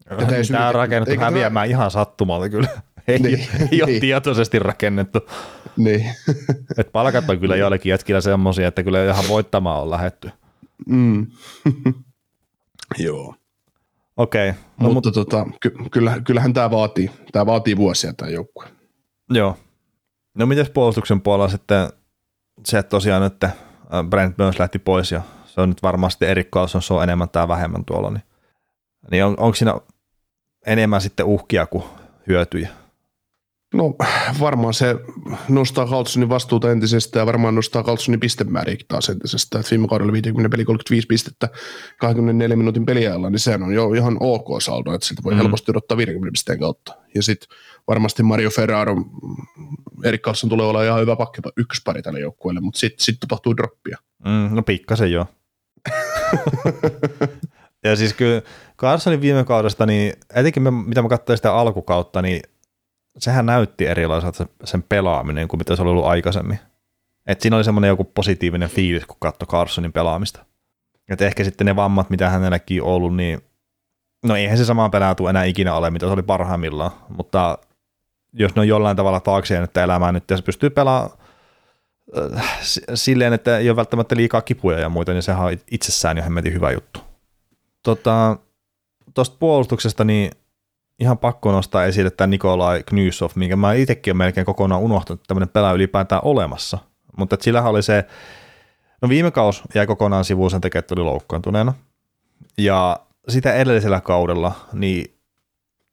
Tätä 0.09 0.35
ei 0.35 0.43
Tämä 0.43 0.67
on 0.67 0.75
rakennettu 0.75 1.11
eikä 1.11 1.19
tämä- 1.21 1.31
häviämään 1.31 1.69
ihan 1.69 1.91
sattumalta 1.91 2.49
kyllä. 2.49 2.67
Ei, 3.07 3.19
Niin, 3.19 3.47
ei 3.71 3.81
ole 3.83 3.91
niin. 3.91 4.01
tietoisesti 4.01 4.59
rakennettu. 4.59 5.19
Niin. 5.77 6.05
Et 6.77 6.91
palkat 6.91 7.29
on 7.29 7.39
kyllä 7.39 7.55
joillekin 7.55 7.89
jätkillä 7.89 8.21
semmoisia, 8.21 8.67
että 8.67 8.83
kyllä 8.83 9.05
ihan 9.05 9.27
voittamaan 9.27 9.81
on 9.81 9.89
lähetty. 9.89 10.31
mm. 10.87 11.27
Joo. 12.97 13.35
Okei. 14.17 14.49
Okay. 14.49 14.61
No, 14.79 14.89
mutta 14.93 15.07
mut... 15.09 15.13
tota, 15.13 15.45
ky- 15.61 15.75
kyllä, 15.91 16.21
kyllähän 16.23 16.53
tämä 16.53 16.71
vaatii, 16.71 17.11
tää 17.31 17.45
vaatii 17.45 17.77
vuosia 17.77 18.13
tämä 18.13 18.31
joukkue. 18.31 18.65
Joo. 19.29 19.57
No 20.35 20.45
miten 20.45 20.65
puolustuksen 20.73 21.21
puolella 21.21 21.49
sitten 21.49 21.89
se, 22.65 22.77
että 22.77 22.89
tosiaan 22.89 23.21
nyt 23.21 23.43
äh, 23.43 23.53
Brent 24.09 24.37
Burns 24.37 24.59
lähti 24.59 24.79
pois 24.79 25.11
ja 25.11 25.21
se 25.53 25.61
on 25.61 25.69
nyt 25.69 25.83
varmasti 25.83 26.25
Erik 26.25 26.51
Carlson, 26.51 26.81
se 26.81 26.93
on 26.93 27.03
enemmän 27.03 27.29
tai 27.29 27.47
vähemmän 27.47 27.85
tuolla, 27.85 28.09
niin, 28.09 28.23
niin 29.11 29.25
on, 29.25 29.35
onko 29.39 29.55
siinä 29.55 29.73
enemmän 30.65 31.01
sitten 31.01 31.25
uhkia 31.25 31.65
kuin 31.65 31.83
hyötyjä? 32.27 32.69
No 33.73 33.95
varmaan 34.39 34.73
se 34.73 34.95
nostaa 35.49 35.85
Carlsonin 35.87 36.29
vastuuta 36.29 36.71
entisestä 36.71 37.19
ja 37.19 37.25
varmaan 37.25 37.55
nostaa 37.55 37.83
Carlsonin 37.83 38.19
pistemääriäkin 38.19 38.87
taas 38.87 39.09
entisestä. 39.09 39.59
Et 39.59 39.71
viime 39.71 39.87
kaudella 39.87 40.13
50 40.13 40.49
peli 40.49 40.65
35 40.65 41.07
pistettä 41.07 41.49
24 41.99 42.55
minuutin 42.55 42.85
peliajalla, 42.85 43.29
niin 43.29 43.39
sehän 43.39 43.63
on 43.63 43.73
jo 43.73 43.93
ihan 43.93 44.17
ok 44.19 44.61
saldo, 44.61 44.93
että 44.93 45.07
siltä 45.07 45.23
voi 45.23 45.33
mm. 45.33 45.37
helposti 45.37 45.71
odottaa 45.71 45.97
50 45.97 46.31
pisteen 46.31 46.59
kautta. 46.59 46.95
Ja 47.15 47.23
sitten 47.23 47.57
varmasti 47.87 48.23
Mario 48.23 48.49
Ferraro, 48.49 48.95
Erik 50.03 50.21
Carlson 50.21 50.49
tulee 50.49 50.65
olla 50.65 50.83
ihan 50.83 51.01
hyvä 51.01 51.15
pakki 51.15 51.41
ykköspari 51.57 52.01
tälle 52.01 52.19
joukkueelle, 52.19 52.61
mutta 52.61 52.79
sitten 52.79 53.05
sit 53.05 53.19
tapahtuu 53.19 53.57
droppia. 53.57 53.97
Mm, 54.25 54.55
no 54.55 54.63
pikkasen 54.63 55.11
joo. 55.11 55.25
ja 57.83 57.95
siis 57.95 58.13
kyllä 58.13 58.41
Carlsonin 58.77 59.21
viime 59.21 59.43
kaudesta, 59.43 59.85
niin 59.85 60.13
etenkin 60.35 60.63
me, 60.63 60.71
mitä 60.71 61.01
mä 61.01 61.09
katsoin 61.09 61.37
sitä 61.37 61.53
alkukautta, 61.53 62.21
niin 62.21 62.41
sehän 63.17 63.45
näytti 63.45 63.85
erilaiselta 63.85 64.47
sen 64.63 64.83
pelaaminen 64.83 65.47
kuin 65.47 65.57
mitä 65.57 65.75
se 65.75 65.81
oli 65.81 65.91
ollut 65.91 66.05
aikaisemmin. 66.05 66.59
Et 67.27 67.41
siinä 67.41 67.55
oli 67.55 67.63
semmoinen 67.63 67.87
joku 67.87 68.03
positiivinen 68.03 68.69
fiilis, 68.69 69.05
kun 69.05 69.17
katsoi 69.19 69.47
Carsonin 69.47 69.93
pelaamista. 69.93 70.45
Et 71.09 71.21
ehkä 71.21 71.43
sitten 71.43 71.65
ne 71.65 71.75
vammat, 71.75 72.09
mitä 72.09 72.29
hänelläkin 72.29 72.83
on 72.83 72.89
ollut, 72.89 73.15
niin 73.15 73.41
no 74.25 74.35
eihän 74.35 74.57
se 74.57 74.65
sama 74.65 74.89
pelaa 74.89 75.15
tule 75.15 75.29
enää 75.29 75.43
ikinä 75.43 75.73
ole, 75.73 75.89
mitä 75.89 76.05
se 76.05 76.11
oli 76.11 76.23
parhaimmillaan, 76.23 76.91
mutta 77.09 77.57
jos 78.33 78.55
ne 78.55 78.59
on 78.59 78.67
jollain 78.67 78.97
tavalla 78.97 79.19
taakse 79.19 79.53
jäänyt 79.53 79.77
elämään 79.77 80.13
nyt 80.13 80.29
ja 80.29 80.37
se 80.37 80.43
pystyy 80.43 80.69
pelaamaan 80.69 81.18
silleen, 82.93 83.33
että 83.33 83.57
ei 83.57 83.69
ole 83.69 83.75
välttämättä 83.75 84.15
liikaa 84.15 84.41
kipuja 84.41 84.79
ja 84.79 84.89
muita, 84.89 85.13
niin 85.13 85.23
sehän 85.23 85.45
on 85.45 85.57
itsessään 85.71 86.17
jo 86.17 86.23
hemmetin 86.23 86.53
hyvä 86.53 86.71
juttu. 86.71 86.99
Tota, 87.83 88.37
puolustuksesta, 89.39 90.03
niin 90.03 90.31
ihan 90.99 91.17
pakko 91.17 91.51
nostaa 91.51 91.85
esille 91.85 92.09
tämä 92.09 92.27
Nikolai 92.27 92.83
Knysov, 92.83 93.29
minkä 93.35 93.55
mä 93.55 93.73
itsekin 93.73 94.11
olen 94.11 94.17
melkein 94.17 94.45
kokonaan 94.45 94.81
unohtanut, 94.81 95.19
että 95.19 95.27
tämmöinen 95.27 95.49
pelaaja 95.49 95.75
ylipäätään 95.75 96.21
olemassa. 96.23 96.77
Mutta 97.17 97.37
sillähän 97.41 97.71
oli 97.71 97.83
se, 97.83 98.05
no 99.01 99.09
viime 99.09 99.31
kaus 99.31 99.61
jäi 99.75 99.87
kokonaan 99.87 100.25
sivuun 100.25 100.51
sen 100.51 100.61
takia, 100.61 100.79
että 100.79 100.95
oli 100.95 101.03
loukkaantuneena. 101.03 101.73
Ja 102.57 102.99
sitä 103.29 103.53
edellisellä 103.53 104.01
kaudella, 104.01 104.51
niin 104.73 105.15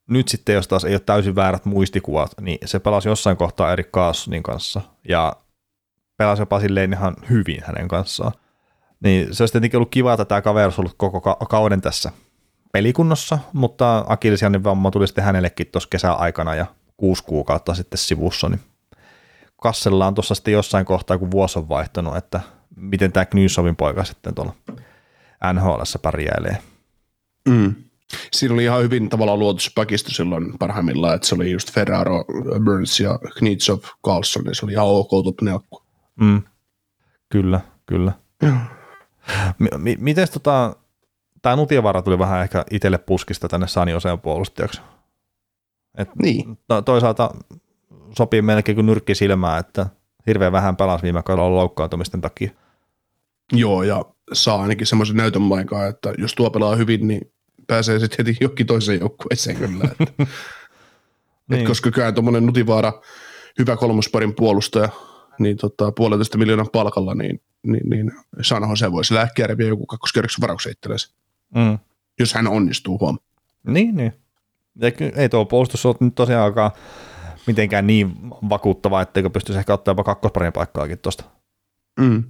nyt 0.09 0.27
sitten, 0.27 0.55
jos 0.55 0.67
taas 0.67 0.85
ei 0.85 0.93
ole 0.93 0.99
täysin 0.99 1.35
väärät 1.35 1.65
muistikuvat, 1.65 2.31
niin 2.41 2.57
se 2.65 2.79
pelasi 2.79 3.09
jossain 3.09 3.37
kohtaa 3.37 3.73
eri 3.73 3.83
Carsonin 3.83 4.43
kanssa 4.43 4.81
ja 5.09 5.33
pelasi 6.17 6.41
jopa 6.41 6.59
silleen 6.59 6.93
ihan 6.93 7.15
hyvin 7.29 7.63
hänen 7.65 7.87
kanssaan. 7.87 8.31
Niin 9.03 9.35
se 9.35 9.43
olisi 9.43 9.51
tietenkin 9.51 9.77
ollut 9.77 9.91
kiva, 9.91 10.13
että 10.13 10.25
tämä 10.25 10.41
kaveri 10.41 10.65
olisi 10.65 10.81
ollut 10.81 10.93
koko 10.97 11.21
kauden 11.49 11.81
tässä 11.81 12.11
pelikunnossa, 12.71 13.39
mutta 13.53 14.05
Akilisianin 14.07 14.63
vamma 14.63 14.91
tuli 14.91 15.07
sitten 15.07 15.23
hänellekin 15.23 15.67
tuossa 15.67 15.89
kesäaikana 15.89 16.55
ja 16.55 16.65
kuusi 16.97 17.23
kuukautta 17.23 17.73
sitten 17.73 17.97
sivussa, 17.97 18.49
niin 18.49 18.59
kassellaan 19.61 20.13
tuossa 20.15 20.35
sitten 20.35 20.53
jossain 20.53 20.85
kohtaa, 20.85 21.17
kun 21.17 21.31
vuosi 21.31 21.59
on 21.59 21.69
vaihtunut, 21.69 22.17
että 22.17 22.41
miten 22.75 23.11
tämä 23.11 23.25
Knysovin 23.25 23.75
poika 23.75 24.03
sitten 24.03 24.35
tuolla 24.35 24.53
nhl 25.53 25.81
pärjäilee. 26.01 26.57
Mm. 27.49 27.75
Siinä 28.31 28.53
oli 28.53 28.63
ihan 28.63 28.83
hyvin 28.83 29.09
tavallaan 29.09 29.39
luotu 29.39 29.59
se 29.59 29.71
pakisto 29.75 30.11
silloin 30.11 30.57
parhaimmillaan, 30.57 31.15
että 31.15 31.27
se 31.27 31.35
oli 31.35 31.51
just 31.51 31.71
Ferraro, 31.71 32.25
Burns 32.65 32.99
ja 32.99 33.19
Knitsov, 33.37 33.79
Carlson, 34.05 34.43
niin 34.43 34.55
se 34.55 34.65
oli 34.65 34.71
ihan 34.71 34.87
ok 34.87 35.09
top 35.09 35.35
mm. 36.21 36.41
Kyllä, 37.29 37.61
kyllä. 37.85 38.11
M- 39.59 39.77
m- 39.77 39.99
miten 39.99 40.27
tota, 40.33 40.75
tämä 41.41 41.55
Nutiavara 41.55 42.01
tuli 42.01 42.19
vähän 42.19 42.43
ehkä 42.43 42.65
itselle 42.71 42.97
puskista 42.97 43.47
tänne 43.47 43.67
Oseen 43.95 44.19
puolustajaksi. 44.19 44.81
Et 45.97 46.09
niin. 46.15 46.57
To, 46.67 46.81
toisaalta 46.81 47.29
sopii 48.17 48.41
melkein 48.41 48.75
kuin 48.75 48.85
nyrkki 48.85 49.15
silmään, 49.15 49.59
että 49.59 49.85
hirveän 50.27 50.51
vähän 50.51 50.77
pelasi 50.77 51.03
viime 51.03 51.23
kaudella 51.23 51.55
loukkaantumisten 51.55 52.21
takia. 52.21 52.51
Joo, 53.51 53.83
ja 53.83 54.05
saa 54.33 54.61
ainakin 54.61 54.87
semmoisen 54.87 55.17
näytön 55.17 55.53
aikaa, 55.53 55.87
että 55.87 56.13
jos 56.17 56.35
tuo 56.35 56.49
pelaa 56.49 56.75
hyvin, 56.75 57.07
niin 57.07 57.31
pääsee 57.67 57.99
sitten 57.99 58.25
heti 58.25 58.37
jokin 58.41 58.67
toiseen 58.67 58.99
joukkueeseen 58.99 59.57
kyllä. 59.57 59.83
Että, 59.99 60.05
niin. 61.49 61.61
et 61.61 61.67
koska 61.67 61.91
kyllä 61.91 62.11
tuommoinen 62.11 62.45
Nutivaara, 62.45 63.01
hyvä 63.59 63.75
kolmosparin 63.75 64.35
puolustaja, 64.35 64.89
niin 65.39 65.57
tota, 65.57 65.91
puolentoista 65.91 66.37
miljoonan 66.37 66.69
palkalla, 66.71 67.15
niin, 67.15 67.41
niin, 67.63 67.89
niin 67.89 68.11
San 68.41 68.69
Jose 68.69 68.91
voisi 68.91 69.13
lähkeä 69.13 69.47
repiä 69.47 69.67
joku 69.67 69.85
kakkoskerroksen 69.85 70.41
varauksen 70.41 70.71
itsellensä. 70.71 71.09
Mm. 71.55 71.79
Jos 72.19 72.33
hän 72.33 72.47
onnistuu 72.47 72.99
huom. 72.99 73.17
Niin, 73.67 73.95
niin. 73.95 74.13
Ja 74.81 74.91
ei 75.15 75.29
tuo 75.29 75.45
puolustus 75.45 75.85
ole 75.85 75.95
nyt 75.99 76.15
tosiaankaan 76.15 76.71
mitenkään 77.47 77.87
niin 77.87 78.15
vakuuttava, 78.49 79.01
etteikö 79.01 79.29
pystyisi 79.29 79.59
ehkä 79.59 79.73
ottaa 79.73 79.91
jopa 79.91 80.03
kakkosparin 80.03 80.53
paikkaakin 80.53 80.99
tuosta. 80.99 81.23
Mm. 81.99 82.23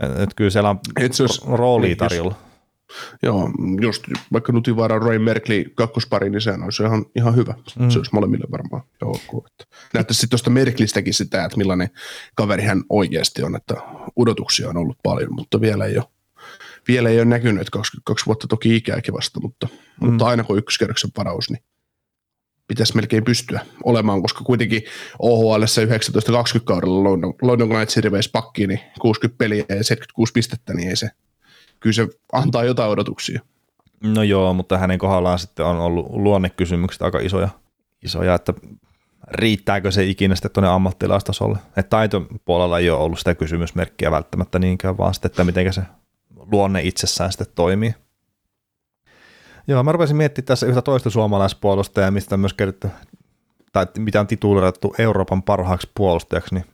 Et, 0.00 0.18
et 0.18 0.34
kyllä 0.36 0.50
siellä 0.50 0.70
on 0.70 0.80
Et 1.00 1.20
olisi, 1.20 1.42
roolia 1.46 1.96
tarjolla. 1.96 2.34
Jos, 2.38 2.47
joo, 3.22 3.50
just 3.80 4.04
vaikka 4.32 4.52
Nutivaara 4.52 4.98
Roy 4.98 5.18
Merkli 5.18 5.66
kakkospari, 5.74 6.30
niin 6.30 6.40
sehän 6.40 6.62
olisi 6.62 6.82
ihan, 6.82 7.06
ihan 7.16 7.36
hyvä. 7.36 7.54
Mm. 7.78 7.90
Se 7.90 7.98
olisi 7.98 8.14
molemmille 8.14 8.46
varmaan 8.50 8.82
ok. 9.02 9.44
Näyttäisi 9.94 10.20
sitten 10.20 10.30
tuosta 10.30 10.50
Merklistäkin 10.50 11.14
sitä, 11.14 11.44
että 11.44 11.56
millainen 11.56 11.90
kaveri 12.34 12.62
hän 12.62 12.82
oikeasti 12.88 13.42
on, 13.42 13.56
että 13.56 13.74
odotuksia 14.16 14.68
on 14.68 14.76
ollut 14.76 14.98
paljon, 15.02 15.34
mutta 15.34 15.60
vielä 15.60 15.84
ei 15.84 15.96
ole 15.96 16.06
vielä 16.88 17.08
ei 17.08 17.18
ole 17.18 17.24
näkynyt, 17.24 17.60
että 17.60 17.70
22 17.70 18.26
vuotta 18.26 18.46
toki 18.46 18.76
ikääkin 18.76 19.14
vasta, 19.14 19.40
mutta, 19.40 19.68
mm. 20.00 20.10
mutta 20.10 20.26
aina 20.26 20.44
kun 20.44 20.58
ykköskerroksen 20.58 21.10
varaus, 21.16 21.50
niin 21.50 21.62
pitäisi 22.68 22.96
melkein 22.96 23.24
pystyä 23.24 23.66
olemaan, 23.84 24.22
koska 24.22 24.44
kuitenkin 24.44 24.82
OHL 25.18 25.62
19-20 25.62 26.60
kaudella 26.64 27.04
London, 27.04 27.34
London 27.42 27.68
Knights 27.68 28.28
pakkiin, 28.32 28.68
niin 28.68 28.80
60 29.00 29.38
peliä 29.38 29.64
ja 29.68 29.84
76 29.84 30.32
pistettä, 30.32 30.74
niin 30.74 30.88
ei 30.88 30.96
se, 30.96 31.10
kyllä 31.80 31.94
se 31.94 32.08
antaa 32.32 32.64
jotain 32.64 32.90
odotuksia. 32.90 33.40
No 34.04 34.22
joo, 34.22 34.54
mutta 34.54 34.78
hänen 34.78 34.98
kohdallaan 34.98 35.38
sitten 35.38 35.66
on 35.66 35.80
ollut 35.80 36.06
luonnekysymykset 36.10 37.02
aika 37.02 37.18
isoja, 37.18 37.48
isoja 38.02 38.34
että 38.34 38.54
riittääkö 39.30 39.90
se 39.90 40.04
ikinä 40.04 40.34
sitten 40.34 40.50
tuonne 40.50 40.68
ammattilaistasolle. 40.68 41.58
Että 41.76 41.90
taitopuolella 41.90 42.78
ei 42.78 42.90
ole 42.90 43.00
ollut 43.00 43.18
sitä 43.18 43.34
kysymysmerkkiä 43.34 44.10
välttämättä 44.10 44.58
niinkään, 44.58 44.98
vaan 44.98 45.14
sitten, 45.14 45.28
että 45.28 45.44
miten 45.44 45.72
se 45.72 45.82
luonne 46.52 46.82
itsessään 46.82 47.32
sitten 47.32 47.46
toimii. 47.54 47.94
Joo, 49.66 49.82
mä 49.82 49.92
rupesin 49.92 50.16
miettimään 50.16 50.46
tässä 50.46 50.66
yhtä 50.66 50.82
toista 50.82 51.10
suomalaispuolusta 51.10 52.00
ja 52.00 52.10
mistä 52.10 52.34
on 52.34 52.40
myös 52.40 52.54
kerrottu, 52.54 52.88
tai 53.72 53.86
mitä 53.98 54.20
on 54.20 54.26
titulerattu 54.26 54.94
Euroopan 54.98 55.42
parhaaksi 55.42 55.90
puolustajaksi, 55.94 56.54
niin 56.54 56.64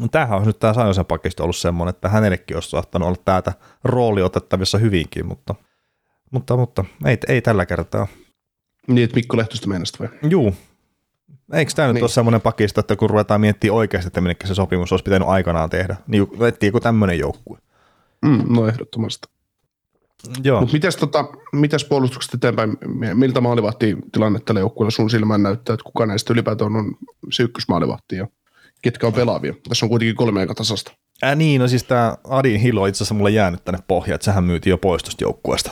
no 0.00 0.08
tämähän 0.08 0.38
on 0.38 0.46
nyt 0.46 0.58
tämä 0.58 0.74
Sajosen 0.74 1.06
pakisto 1.06 1.42
ollut 1.42 1.56
semmoinen, 1.56 1.90
että 1.94 2.08
hänellekin 2.08 2.56
olisi 2.56 2.70
saattanut 2.70 3.08
olla 3.08 3.18
täältä 3.24 3.52
rooli 3.84 4.22
otettavissa 4.22 4.78
hyvinkin, 4.78 5.26
mutta, 5.26 5.54
mutta, 6.30 6.56
mutta 6.56 6.84
ei, 7.04 7.18
ei 7.28 7.42
tällä 7.42 7.66
kertaa. 7.66 8.06
Niin, 8.86 9.04
että 9.04 9.14
Mikko 9.14 9.36
Lehtosta 9.36 9.68
meinasta 9.68 9.98
vai? 9.98 10.30
Juu. 10.30 10.54
Eikö 11.52 11.72
tämä 11.76 11.88
niin. 11.88 11.94
nyt 11.94 12.02
ole 12.02 12.10
semmoinen 12.10 12.40
pakisto, 12.40 12.80
että 12.80 12.96
kun 12.96 13.10
ruvetaan 13.10 13.40
miettimään 13.40 13.76
oikeasti, 13.76 14.06
että 14.06 14.20
minne 14.20 14.36
se 14.44 14.54
sopimus 14.54 14.92
olisi 14.92 15.02
pitänyt 15.02 15.28
aikanaan 15.28 15.70
tehdä, 15.70 15.96
niin 16.06 16.28
joku 16.62 16.80
tämmöinen 16.80 17.18
joukkue. 17.18 17.58
Mm, 18.24 18.44
no 18.48 18.66
ehdottomasti. 18.66 19.28
Joo. 20.44 20.60
Mutta 20.60 20.72
mitäs, 20.72 20.96
tota, 20.96 21.24
mitäs 21.52 21.84
puolustukset 21.84 22.34
eteenpäin, 22.34 22.76
miltä 23.14 23.40
maalivahti 23.40 23.96
tilanne 24.12 24.40
tällä 24.40 24.60
joukkueella 24.60 24.90
sun 24.90 25.10
silmään 25.10 25.42
näyttää, 25.42 25.74
että 25.74 25.84
kuka 25.84 26.06
näistä 26.06 26.32
ylipäätään 26.32 26.76
on 26.76 26.96
se 27.32 27.42
ykkösmaalivahti 27.42 28.16
ja 28.16 28.28
ketkä 28.82 29.06
on 29.06 29.12
pelaavia? 29.12 29.54
Tässä 29.68 29.86
on 29.86 29.90
kuitenkin 29.90 30.16
kolme 30.16 30.40
aika 30.40 30.54
tasasta. 30.54 30.92
Ää, 31.22 31.34
niin, 31.34 31.60
no 31.60 31.68
siis 31.68 31.84
tämä 31.84 32.16
Adin 32.28 32.60
Hilo 32.60 32.86
itse 32.86 32.98
asiassa 32.98 33.14
mulle 33.14 33.30
jäänyt 33.30 33.64
tänne 33.64 33.80
pohjaan, 33.88 34.14
että 34.14 34.24
sehän 34.24 34.44
myytiin 34.44 34.70
jo 34.70 34.78
pois 34.78 35.02
tuosta 35.02 35.24
joukkueesta. 35.24 35.70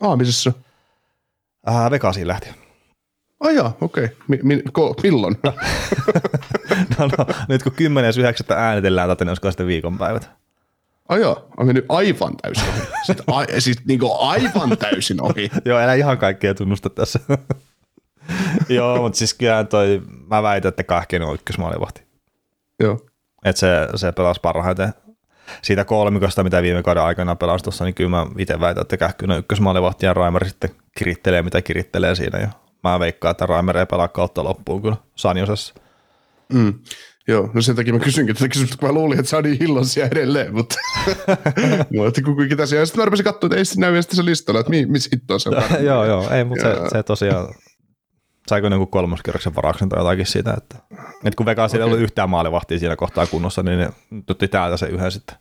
Aa, 0.00 0.16
missä 0.16 0.42
se 0.42 0.58
Äh, 1.68 1.90
Vegasiin 1.90 2.28
lähti. 2.28 2.48
Ai 3.40 3.56
jaa, 3.56 3.76
okei. 3.80 4.04
Okay. 4.04 4.16
Mi- 4.28 4.38
mi- 4.42 4.62
ko- 4.78 4.94
milloin? 5.02 5.36
no, 6.98 7.06
no, 7.18 7.26
nyt 7.48 7.62
kun 7.62 7.72
10.9. 7.72 8.54
äänitellään, 8.56 9.16
niin 9.20 9.28
olisiko 9.28 9.50
sitten 9.50 9.66
viikonpäivät. 9.66 10.30
Ai 11.08 11.20
joo, 11.20 11.48
on 11.56 11.66
mennyt 11.66 11.84
aivan 11.88 12.36
täysin 12.36 12.68
ohi. 12.68 12.80
Sitten 13.06 13.24
a, 13.26 13.44
siis 13.58 13.84
niin 13.84 14.00
kuin 14.00 14.12
aivan 14.18 14.78
täysin 14.78 15.22
ohi. 15.22 15.50
joo, 15.64 15.78
enää 15.80 15.94
ihan 15.94 16.18
kaikkea 16.18 16.54
tunnusta 16.54 16.90
tässä. 16.90 17.20
joo, 18.68 19.02
mutta 19.02 19.18
siis 19.18 19.34
kyllä 19.34 19.64
toi, 19.64 20.02
mä 20.30 20.42
väitän, 20.42 20.68
että 20.68 20.84
Kahkinen 20.84 21.28
on 21.28 21.34
ykkösmaalivahti. 21.34 22.07
Joo. 22.80 22.98
Että 23.44 23.60
se, 23.60 23.88
se 23.94 24.12
pelasi 24.12 24.40
parhaiten. 24.40 24.92
siitä 25.62 25.84
kolmikosta, 25.84 26.44
mitä 26.44 26.62
viime 26.62 26.82
kauden 26.82 27.02
aikana 27.02 27.36
pelasi 27.36 27.64
tuossa, 27.64 27.84
niin 27.84 27.94
kyllä 27.94 28.10
mä 28.10 28.26
itse 28.38 28.60
väitän, 28.60 28.82
että 28.82 28.96
Kähkönen 28.96 29.38
ykkösmaalivahti 29.38 30.06
ja 30.06 30.14
Raimer 30.14 30.48
sitten 30.48 30.70
kirittelee, 30.98 31.42
mitä 31.42 31.62
kirittelee 31.62 32.14
siinä. 32.14 32.38
Ja 32.38 32.48
mä 32.84 33.00
veikkaan, 33.00 33.30
että 33.30 33.46
Raimer 33.46 33.76
ei 33.78 33.86
pelaa 33.86 34.08
kautta 34.08 34.44
loppuun 34.44 34.82
kyllä 34.82 34.96
Sanjosessa. 35.14 35.74
Mm. 36.52 36.74
Joo, 37.28 37.50
no 37.54 37.62
sen 37.62 37.76
takia 37.76 37.92
mä 37.92 37.98
kysynkin 37.98 38.34
tätä 38.34 38.48
kysymystä, 38.48 38.76
kun 38.76 38.88
mä 38.88 38.92
luulin, 38.94 39.18
että 39.18 39.30
se 39.30 39.36
on 39.36 39.44
niin 39.44 39.58
hillosia 39.58 40.06
edelleen, 40.06 40.54
mutta 40.54 40.76
mä 41.96 42.02
otin 42.02 42.24
kuitenkin 42.24 42.56
tässä. 42.56 42.76
Ja 42.76 42.86
sitten 42.86 43.00
mä 43.00 43.04
rupesin 43.04 43.24
katsoa, 43.24 43.46
että 43.46 43.56
ei 43.56 43.64
sitten 43.64 43.92
näy 43.92 44.02
se 44.02 44.24
listalla, 44.24 44.60
että 44.60 44.72
missä 44.88 45.10
hittoa 45.12 45.38
se 45.38 45.48
on. 45.48 45.62
joo, 45.84 46.04
joo, 46.04 46.30
ei, 46.30 46.44
mutta 46.44 46.64
se, 46.64 46.88
se, 46.92 47.02
tosiaan, 47.02 47.48
saiko 48.48 48.66
joku 48.66 48.86
kolmoskierroksen 48.86 49.54
varauksen 49.54 49.88
tai 49.88 50.00
jotakin 50.00 50.26
siitä, 50.26 50.54
että, 50.56 50.76
että 51.24 51.36
kun 51.36 51.46
Vegas 51.46 51.70
okay. 51.70 51.80
ei 51.80 51.86
ollut 51.86 52.00
yhtään 52.00 52.30
maalivahtia 52.30 52.78
siinä 52.78 52.96
kohtaa 52.96 53.26
kunnossa, 53.26 53.62
niin 53.62 53.78
ne 53.78 53.90
tutti 54.26 54.48
täältä 54.48 54.76
se 54.76 54.86
yhden 54.86 55.12
sitten. 55.12 55.36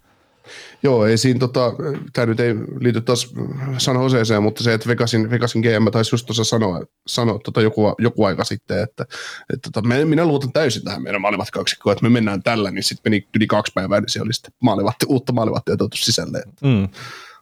Joo, 0.83 1.05
ei 1.05 1.17
siinä, 1.17 1.39
tota, 1.39 1.73
tämä 2.13 2.25
nyt 2.25 2.39
ei 2.39 2.55
liity 2.79 3.01
taas 3.01 3.33
San 3.77 3.95
Joseeseen, 3.95 4.43
mutta 4.43 4.63
se, 4.63 4.73
että 4.73 4.87
Vegasin, 4.87 5.29
Vegasin 5.29 5.61
GM 5.61 5.91
taisi 5.91 6.13
just 6.15 6.25
tuossa 6.25 6.43
sanoa, 6.43 6.81
sanoa 7.07 7.39
tota 7.43 7.61
joku, 7.61 7.95
joku 7.99 8.23
aika 8.23 8.43
sitten, 8.43 8.83
että, 8.83 9.05
että 9.53 9.69
tota, 9.73 9.87
minä 10.05 10.25
luotan 10.25 10.53
täysin 10.53 10.83
tähän 10.83 11.03
meidän 11.03 11.21
maalivatkaksikkoon, 11.21 11.91
että 11.91 12.03
me 12.03 12.09
mennään 12.09 12.43
tällä, 12.43 12.71
niin 12.71 12.83
sitten 12.83 13.11
meni 13.11 13.27
yli 13.35 13.47
kaksi 13.47 13.71
päivää, 13.75 13.99
niin 13.99 14.09
se 14.09 14.21
oli 14.21 14.33
sitten 14.33 14.53
maalivahti, 14.61 15.05
uutta 15.09 15.33
maalivattia 15.33 15.77
tuotu 15.77 15.97
sisälle. 15.97 16.43
Mm. 16.63 16.89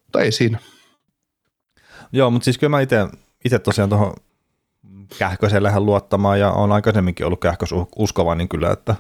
Mutta 0.04 0.22
ei 0.22 0.32
siinä. 0.32 0.60
Joo, 2.12 2.32
mutta 2.32 2.44
siis 2.44 2.58
kyllä 2.58 2.72
mä 2.72 2.82
itse 3.46 3.60
tosiaan 3.64 3.90
tuohon 3.90 4.14
Kähkösellähän 5.20 5.86
luottamaan 5.86 6.40
ja 6.40 6.52
on 6.52 6.72
aikaisemminkin 6.72 7.26
ollut 7.26 7.42
Kähkös 7.42 7.70
uskova, 7.96 8.36
niin 8.36 8.50
kyllä, 8.50 8.72
että, 8.72 8.96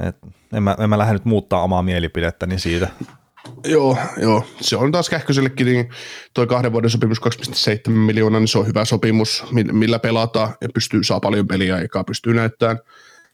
että 0.00 0.26
en, 0.52 0.62
mä, 0.62 0.76
en 0.78 0.90
mä 0.90 0.98
lähde 0.98 1.12
nyt 1.12 1.24
muuttaa 1.24 1.62
omaa 1.62 1.82
mielipidettäni 1.82 2.58
siitä. 2.58 2.88
Joo, 3.64 3.96
joo, 4.16 4.44
se 4.60 4.76
on 4.76 4.92
taas 4.92 5.10
Kähkösellekin, 5.10 5.66
niin 5.66 5.88
toi 6.34 6.46
kahden 6.46 6.72
vuoden 6.72 6.90
sopimus 6.90 7.20
2,7 7.88 7.90
miljoonaa, 7.90 8.40
niin 8.40 8.48
se 8.48 8.58
on 8.58 8.66
hyvä 8.66 8.84
sopimus, 8.84 9.44
millä 9.72 9.98
pelataan 9.98 10.54
ja 10.60 10.68
pystyy, 10.74 11.04
saa 11.04 11.20
paljon 11.20 11.46
peliaikaa, 11.46 12.04
pystyy 12.04 12.34
näyttämään, 12.34 12.78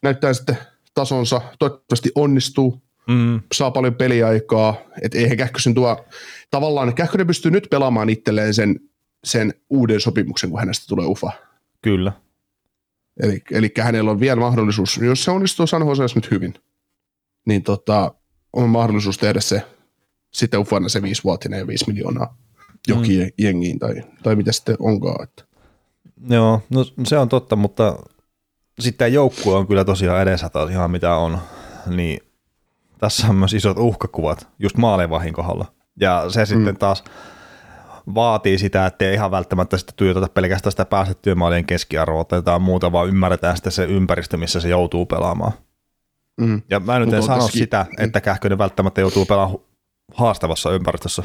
näyttämään 0.02 0.34
sitten 0.34 0.58
tasonsa, 0.94 1.40
toivottavasti 1.58 2.10
onnistuu, 2.14 2.82
mm. 3.08 3.40
saa 3.54 3.70
paljon 3.70 3.94
peliaikaa, 3.94 4.74
että 5.02 5.18
eihän 5.18 5.36
Kähkösen 5.36 5.74
tuo, 5.74 6.04
tavallaan 6.50 6.94
Kähkönen 6.94 7.26
pystyy 7.26 7.50
nyt 7.50 7.66
pelaamaan 7.70 8.08
itselleen 8.08 8.54
sen, 8.54 8.80
sen 9.24 9.54
uuden 9.70 10.00
sopimuksen, 10.00 10.50
kun 10.50 10.60
hänestä 10.60 10.86
tulee 10.88 11.06
ufa. 11.06 11.32
Kyllä. 11.82 12.12
Eli, 13.22 13.42
eli 13.50 13.72
hänellä 13.80 14.10
on 14.10 14.20
vielä 14.20 14.40
mahdollisuus, 14.40 14.96
jos 14.96 15.24
se 15.24 15.30
onnistuu 15.30 15.66
San 15.66 15.88
Joseessa 15.88 16.18
nyt 16.18 16.30
hyvin, 16.30 16.54
niin 17.46 17.62
tota, 17.62 18.14
on 18.52 18.68
mahdollisuus 18.68 19.18
tehdä 19.18 19.40
se 19.40 19.62
sitten 20.30 20.60
ufana 20.60 20.88
se 20.88 21.02
viisivuotinen 21.02 21.58
ja 21.58 21.66
viisi 21.66 21.84
miljoonaa 21.86 22.36
jokin 22.88 23.22
mm. 23.22 23.30
jengiin 23.38 23.78
tai, 23.78 24.02
tai 24.22 24.36
mitä 24.36 24.52
sitten 24.52 24.76
onkaan. 24.78 25.22
Että. 25.22 25.44
Joo, 26.28 26.62
no 26.70 26.84
se 27.04 27.18
on 27.18 27.28
totta, 27.28 27.56
mutta 27.56 27.98
sitten 28.78 29.12
joukkue 29.12 29.54
on 29.54 29.66
kyllä 29.66 29.84
tosiaan 29.84 30.22
edessä 30.22 30.48
taas 30.48 30.70
ihan 30.70 30.90
mitä 30.90 31.14
on, 31.14 31.38
niin 31.86 32.20
tässä 32.98 33.26
on 33.26 33.36
myös 33.36 33.54
isot 33.54 33.78
uhkakuvat 33.78 34.48
just 34.58 34.76
maalevahin 34.76 35.32
kohdalla. 35.32 35.72
Ja 36.00 36.24
se 36.28 36.40
mm. 36.40 36.46
sitten 36.46 36.76
taas 36.76 37.04
vaatii 38.14 38.58
sitä, 38.58 38.86
että 38.86 39.04
ei 39.04 39.14
ihan 39.14 39.30
välttämättä 39.30 39.78
sitten 39.78 39.96
tuijoteta 39.96 40.28
pelkästään 40.28 40.70
sitä 40.70 40.84
päästettyä 40.84 41.34
maalien 41.34 41.66
keskiarvoa 41.66 42.24
tai 42.24 42.38
jotain 42.38 42.62
muuta, 42.62 42.92
vaan 42.92 43.08
ymmärretään 43.08 43.56
sitten 43.56 43.72
se 43.72 43.84
ympäristö, 43.84 44.36
missä 44.36 44.60
se 44.60 44.68
joutuu 44.68 45.06
pelaamaan. 45.06 45.52
Mm. 46.40 46.62
Ja 46.70 46.80
mä 46.80 46.98
nyt 46.98 47.12
en 47.12 47.22
sano 47.22 47.38
tässäkin... 47.38 47.58
sitä, 47.58 47.86
että 47.98 48.20
Kähkönen 48.20 48.58
välttämättä 48.58 49.00
joutuu 49.00 49.24
pelaamaan 49.24 49.60
haastavassa 50.14 50.70
ympäristössä. 50.70 51.22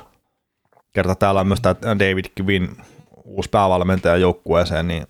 Kerta 0.93 1.15
täällä 1.15 1.41
on 1.41 1.47
myös 1.47 1.61
tämä 1.61 1.99
David 1.99 2.25
Kvin 2.35 2.77
uusi 3.23 3.49
päävalmentaja 3.49 4.17
joukkueeseen, 4.17 4.87
niin 4.87 5.03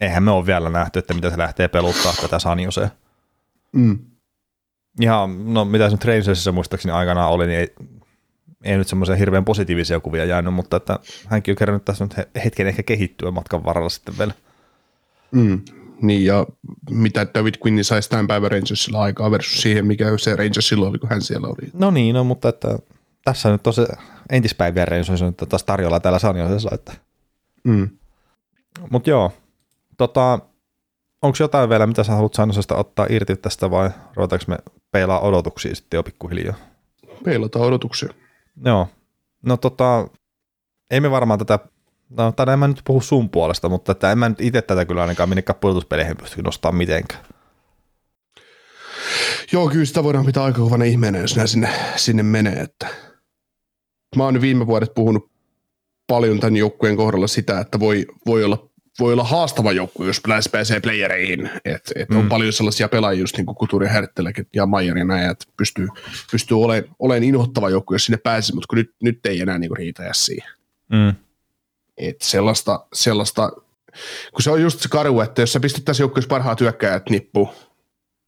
eihän 0.00 0.22
me 0.22 0.30
ole 0.30 0.46
vielä 0.46 0.70
nähty, 0.70 0.98
että 0.98 1.14
mitä 1.14 1.30
se 1.30 1.38
lähtee 1.38 1.68
peluttaa 1.68 2.12
tätä 2.20 2.38
Sanjoseen. 2.38 2.90
Mm. 3.72 3.98
Ihan, 5.00 5.54
no 5.54 5.64
mitä 5.64 5.88
se 5.88 5.94
nyt 5.94 6.04
Rangersissa 6.04 6.52
muistaakseni 6.52 6.92
aikanaan 6.92 7.30
oli, 7.30 7.46
niin 7.46 7.58
ei, 7.58 7.74
ei 8.64 8.76
nyt 8.76 8.88
semmoisia 8.88 9.16
hirveän 9.16 9.44
positiivisia 9.44 10.00
kuvia 10.00 10.24
jäänyt, 10.24 10.54
mutta 10.54 10.76
että 10.76 10.98
hänkin 11.26 11.52
on 11.52 11.56
kerännyt 11.56 11.84
tässä 11.84 12.04
nyt 12.04 12.14
hetken 12.44 12.66
ehkä 12.66 12.82
kehittyä 12.82 13.30
matkan 13.30 13.64
varrella 13.64 13.88
sitten 13.88 14.18
vielä. 14.18 14.32
Mm. 15.30 15.60
Niin, 16.02 16.24
ja 16.24 16.46
mitä 16.90 17.26
David 17.34 17.54
Quinn 17.66 17.84
saisi 17.84 18.10
tämän 18.10 18.26
päivän 18.26 18.50
Rangersilla 18.50 19.02
aikaa 19.02 19.30
versus 19.30 19.62
siihen, 19.62 19.86
mikä 19.86 20.18
se 20.18 20.36
Rangersilla 20.36 20.88
oli, 20.88 20.98
kun 20.98 21.10
hän 21.10 21.22
siellä 21.22 21.48
oli. 21.48 21.70
No 21.72 21.90
niin, 21.90 22.14
no, 22.14 22.24
mutta 22.24 22.48
että 22.48 22.78
tässä 23.24 23.52
nyt 23.52 23.66
on 23.66 23.72
se 23.72 23.86
entispäivien 24.30 24.88
Rangers 24.88 25.22
on 25.22 25.34
taas 25.34 25.64
tarjolla 25.64 26.00
täällä 26.00 26.18
Sanjosessa. 26.18 26.70
Että. 26.72 26.92
Mm. 27.64 27.88
Mutta 28.90 29.10
joo, 29.10 29.32
tota, 29.96 30.38
onko 31.22 31.36
jotain 31.40 31.68
vielä, 31.68 31.86
mitä 31.86 32.04
sä 32.04 32.12
haluat 32.12 32.34
Sanjosesta 32.34 32.76
ottaa 32.76 33.06
irti 33.10 33.36
tästä 33.36 33.70
vai 33.70 33.90
ruvetaanko 34.16 34.44
me 34.48 34.56
peilaa 34.90 35.20
odotuksia 35.20 35.74
sitten 35.74 35.98
jo 35.98 36.02
pikkuhiljaa? 36.02 36.54
Peilataan 37.24 37.64
odotuksia. 37.64 38.14
Joo, 38.64 38.88
no 39.42 39.56
tota, 39.56 40.08
ei 40.90 41.00
me 41.00 41.10
varmaan 41.10 41.38
tätä 41.38 41.58
no 42.10 42.32
tai 42.32 42.52
en 42.52 42.58
mä 42.58 42.68
nyt 42.68 42.80
puhu 42.84 43.00
sun 43.00 43.30
puolesta, 43.30 43.68
mutta 43.68 43.92
että 43.92 44.12
en 44.12 44.18
mä 44.18 44.28
nyt 44.28 44.40
itse 44.40 44.62
tätä 44.62 44.84
kyllä 44.84 45.00
ainakaan 45.00 45.28
minnekään 45.28 45.58
pudotuspeleihin 45.60 46.16
pysty 46.16 46.42
nostamaan 46.42 46.76
mitenkään. 46.76 47.24
Joo, 49.52 49.68
kyllä 49.68 49.84
sitä 49.84 50.04
voidaan 50.04 50.26
pitää 50.26 50.44
aika 50.44 50.58
kovana 50.58 50.84
ihmeenä, 50.84 51.18
jos 51.18 51.36
nämä 51.36 51.46
sinne, 51.46 51.68
sinne 51.96 52.22
menee. 52.22 52.60
Että. 52.60 52.86
Mä 54.16 54.24
oon 54.24 54.40
viime 54.40 54.66
vuodet 54.66 54.94
puhunut 54.94 55.30
paljon 56.06 56.40
tämän 56.40 56.56
joukkueen 56.56 56.96
kohdalla 56.96 57.26
sitä, 57.26 57.60
että 57.60 57.80
voi, 57.80 58.06
voi 58.26 58.44
olla 58.44 58.70
voi 58.98 59.12
olla 59.12 59.24
haastava 59.24 59.72
joukkue, 59.72 60.06
jos 60.06 60.20
lähes 60.26 60.48
pääsee 60.48 60.80
playereihin. 60.80 61.50
Et, 61.64 61.92
et 61.96 62.08
mm. 62.08 62.16
On 62.16 62.28
paljon 62.28 62.52
sellaisia 62.52 62.88
pelaajia, 62.88 63.20
just 63.20 63.36
niin 63.36 63.46
kuin 63.46 63.56
Kuturi 63.56 63.88
ja 64.54 64.66
Mayer 64.66 64.98
ja 64.98 65.04
näin, 65.04 65.30
että 65.30 65.44
pystyy, 65.56 65.88
pystyy 66.30 66.62
olemaan, 66.62 66.94
olemaan 66.98 67.24
inhottava 67.24 67.70
joukkue, 67.70 67.94
jos 67.94 68.04
sinne 68.04 68.18
pääsisi, 68.18 68.54
mutta 68.54 68.66
kun 68.66 68.78
nyt, 68.78 68.94
nyt 69.02 69.26
ei 69.26 69.40
enää 69.40 69.58
niin 69.58 69.76
riitä 69.76 70.10
siihen. 70.12 70.50
Mm. 70.92 71.14
Et 71.96 72.16
sellaista, 72.22 72.86
sellaista, 72.92 73.52
kun 74.32 74.42
se 74.42 74.50
on 74.50 74.62
just 74.62 74.80
se 74.80 74.88
karu, 74.88 75.20
että 75.20 75.42
jos 75.42 75.52
sä 75.52 75.60
pistettäisiin 75.60 76.04
joukkueessa 76.04 76.28
parhaat 76.28 76.60
hyökkäjät 76.60 77.10
nippu, 77.10 77.50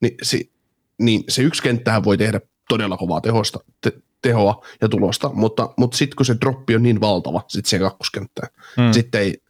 niin, 0.03 0.15
si, 0.23 0.53
niin 0.99 1.25
se 1.29 1.43
yksi 1.43 1.63
kenttähän 1.63 2.05
voi 2.05 2.19
tehdä 2.19 2.41
todella 2.69 2.97
kovaa 2.97 3.21
tehosta, 3.21 3.59
te, 3.81 3.93
tehoa 4.23 4.65
ja 4.81 4.89
tulosta, 4.89 5.31
mutta, 5.33 5.75
mutta 5.77 5.97
sitten 5.97 6.17
kun 6.17 6.27
se 6.27 6.37
droppi 6.41 6.75
on 6.75 6.83
niin 6.83 7.01
valtava, 7.01 7.45
sitten 7.49 7.71
se 7.71 7.79
kakkoskenttää, 7.79 8.49
mm. 8.77 8.93
sitten 8.93 9.21
ei, 9.21 9.43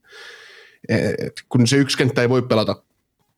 kun 1.48 1.66
se 1.66 1.76
yksi 1.76 1.98
kenttä 1.98 2.22
ei 2.22 2.28
voi 2.28 2.42
pelata 2.42 2.82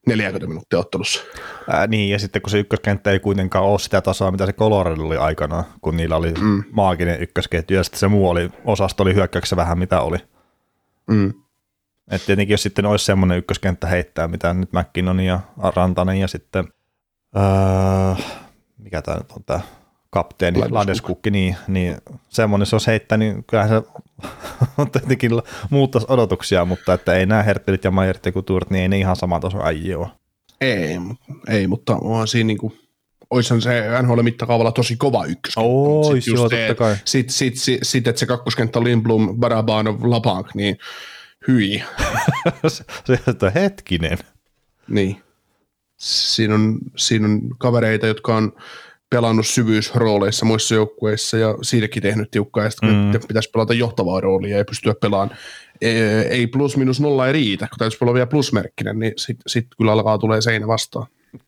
40 0.06 0.46
minuuttia 0.46 0.78
ottelussa. 0.78 1.20
Ää, 1.68 1.86
niin, 1.86 2.10
ja 2.10 2.18
sitten 2.18 2.42
kun 2.42 2.50
se 2.50 2.58
ykköskenttä 2.58 3.10
ei 3.10 3.20
kuitenkaan 3.20 3.64
ole 3.64 3.78
sitä 3.78 4.00
tasoa, 4.00 4.30
mitä 4.30 4.46
se 4.46 4.52
Colorado 4.52 5.02
oli 5.02 5.16
aikanaan, 5.16 5.64
kun 5.80 5.96
niillä 5.96 6.16
oli 6.16 6.32
mm. 6.32 6.64
maaginen 6.70 7.22
ykkösketju, 7.22 7.76
ja 7.76 7.84
sitten 7.84 8.00
se 8.00 8.08
muu 8.08 8.28
oli, 8.28 8.50
osasto 8.64 9.02
oli 9.02 9.14
hyökkäyksessä 9.14 9.56
vähän 9.56 9.78
mitä 9.78 10.00
oli. 10.00 10.18
Mm. 11.06 11.34
Et 12.10 12.26
tietenkin 12.26 12.54
jos 12.54 12.62
sitten 12.62 12.86
olisi 12.86 13.04
semmoinen 13.04 13.38
ykköskenttä 13.38 13.86
heittää, 13.86 14.28
mitä 14.28 14.54
nyt 14.54 14.72
McKinnon 14.72 15.20
ja 15.20 15.40
Rantanen 15.76 16.16
ja 16.16 16.28
sitten, 16.28 16.64
öö, 17.36 18.24
mikä 18.78 19.02
tämä 19.02 19.16
nyt 19.16 19.32
on 19.32 19.44
tämä 19.46 19.60
kapteeni, 20.10 20.68
Ladeskukki, 20.70 21.30
niin, 21.30 21.56
niin 21.68 21.96
semmoinen 22.28 22.66
se 22.66 22.74
olisi 22.74 22.86
heittää, 22.86 23.18
niin 23.18 23.44
kyllähän 23.44 23.82
se 23.82 23.82
tietenkin 24.92 25.30
muuttaisi 25.70 26.06
odotuksia, 26.10 26.64
mutta 26.64 26.94
että 26.94 27.14
ei 27.14 27.26
nämä 27.26 27.42
Herttelit 27.42 27.84
ja 27.84 27.90
Majerit 27.90 28.26
ja 28.26 28.32
niin 28.70 28.82
ei 28.82 28.88
ne 28.88 28.98
ihan 28.98 29.16
sama 29.16 29.40
taso 29.40 29.64
äijä 29.64 29.98
ole. 29.98 30.08
Ei, 30.60 30.98
ei, 31.48 31.66
mutta 31.66 31.96
onhan 31.96 32.28
siinä 32.28 32.46
niin 32.46 32.58
kuin, 32.58 32.78
oishan 33.30 33.62
se 33.62 33.82
NHL 34.02 34.22
mittakaavalla 34.22 34.72
tosi 34.72 34.96
kova 34.96 35.24
ykköskenttä. 35.24 35.70
Ois, 35.70 36.24
sit 36.24 36.34
joo, 36.34 36.48
totta 36.48 36.74
kai. 36.74 36.96
Sitten 37.04 37.34
sit, 37.34 37.56
sit, 37.56 37.80
sit, 37.82 38.06
että 38.06 38.18
se 38.18 38.26
kakkoskenttä 38.26 38.84
Lindblom, 38.84 39.36
Barabanov, 39.38 39.96
Labank, 40.02 40.54
niin 40.54 40.78
hyi. 41.48 41.82
se, 42.68 42.84
on 43.42 43.52
hetkinen. 43.54 44.18
Niin. 44.88 45.22
Siinä 45.96 46.54
on, 46.54 46.78
siinä 46.96 47.26
on 47.28 47.40
kavereita, 47.58 48.06
jotka 48.06 48.36
on 48.36 48.52
pelannut 49.10 49.46
syvyysrooleissa 49.46 50.46
muissa 50.46 50.74
joukkueissa 50.74 51.36
ja 51.36 51.54
siinäkin 51.62 52.02
tehnyt 52.02 52.30
tiukkaa, 52.30 52.64
ja 52.64 52.70
sitten 52.70 52.90
mm. 52.90 53.20
pitäisi 53.28 53.50
pelata 53.50 53.74
johtavaa 53.74 54.20
roolia 54.20 54.58
ja 54.58 54.64
pystyä 54.64 54.94
pelaamaan. 55.00 55.38
Ei 56.30 56.46
plus 56.46 56.76
minus 56.76 57.00
nolla 57.00 57.26
ei 57.26 57.32
riitä, 57.32 57.68
kun 57.68 57.78
täytyisi 57.78 58.04
olla 58.04 58.14
vielä 58.14 58.26
plusmerkkinen, 58.26 58.98
niin 58.98 59.12
sitten 59.16 59.42
sit 59.46 59.66
kyllä 59.78 59.92
alkaa 59.92 60.18
tulee 60.18 60.40
seinä 60.40 60.66
vastaan. 60.66 61.06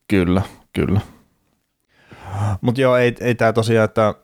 Kyllä, 0.08 0.42
kyllä. 0.72 1.00
Mutta 2.60 2.80
joo, 2.80 2.96
ei, 2.96 3.14
ei 3.20 3.34
tämä 3.34 3.52
tosiaan, 3.52 3.84
että 3.84 4.14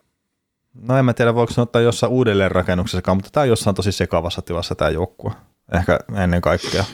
no 0.83 0.99
en 0.99 1.05
mä 1.05 1.15
tiedä 1.15 1.35
voiko 1.35 1.53
ottaa 1.57 1.83
jossain 1.83 2.13
uudelleenrakennuksessa, 2.13 3.15
mutta 3.15 3.31
tämä 3.33 3.43
on 3.43 3.49
jossain 3.49 3.77
tosi 3.77 3.93
sekavassa 3.93 4.43
tilassa 4.43 4.75
tämä 4.75 4.91
joukkue. 4.91 5.33
Ehkä 5.75 5.99
ennen 6.23 6.41
kaikkea. 6.41 6.85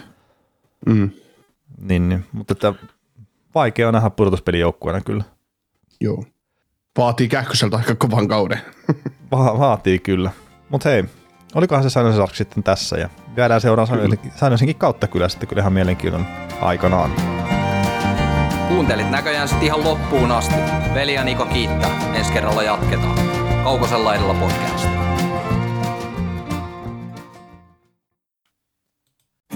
Mm. 0.86 1.10
Niin, 1.78 2.08
niin. 2.08 2.24
mutta 2.32 2.52
että 2.52 2.74
vaikea 3.54 3.88
on 3.88 3.94
nähdä 3.94 4.10
pudotuspelijoukkueena 4.10 5.00
kyllä. 5.00 5.24
Joo. 6.00 6.24
Vaatii 6.98 7.28
Kähköseltä 7.28 7.76
aika 7.76 7.94
kovan 7.94 8.28
kauden. 8.28 8.60
Va- 9.32 9.58
vaatii 9.58 9.98
kyllä. 9.98 10.30
Mutta 10.68 10.88
hei, 10.88 11.04
olikohan 11.54 11.82
se 11.82 11.90
Säännöisen 11.90 12.26
sitten 12.32 12.62
tässä 12.62 12.96
ja 12.98 13.08
jäädään 13.36 13.60
seuraan 13.60 13.88
Säännöisenkin 14.36 14.76
kautta 14.76 15.06
kyllä 15.06 15.28
sitten 15.28 15.48
kyllä 15.48 15.60
ihan 15.60 15.72
mielenkiinnon 15.72 16.26
aikanaan. 16.60 17.10
Kuuntelit 18.68 19.10
näköjään 19.10 19.48
sitten 19.48 19.66
ihan 19.66 19.84
loppuun 19.84 20.30
asti. 20.32 20.54
Veli 20.94 21.14
ja 21.14 21.24
Niko 21.24 21.46
kiittää. 21.46 22.14
Ensi 22.14 22.32
kerralla 22.32 22.62
jatketaan. 22.62 23.18
Kaukosella 23.64 24.04
laidalla 24.04 24.34
podcast. 24.34 24.88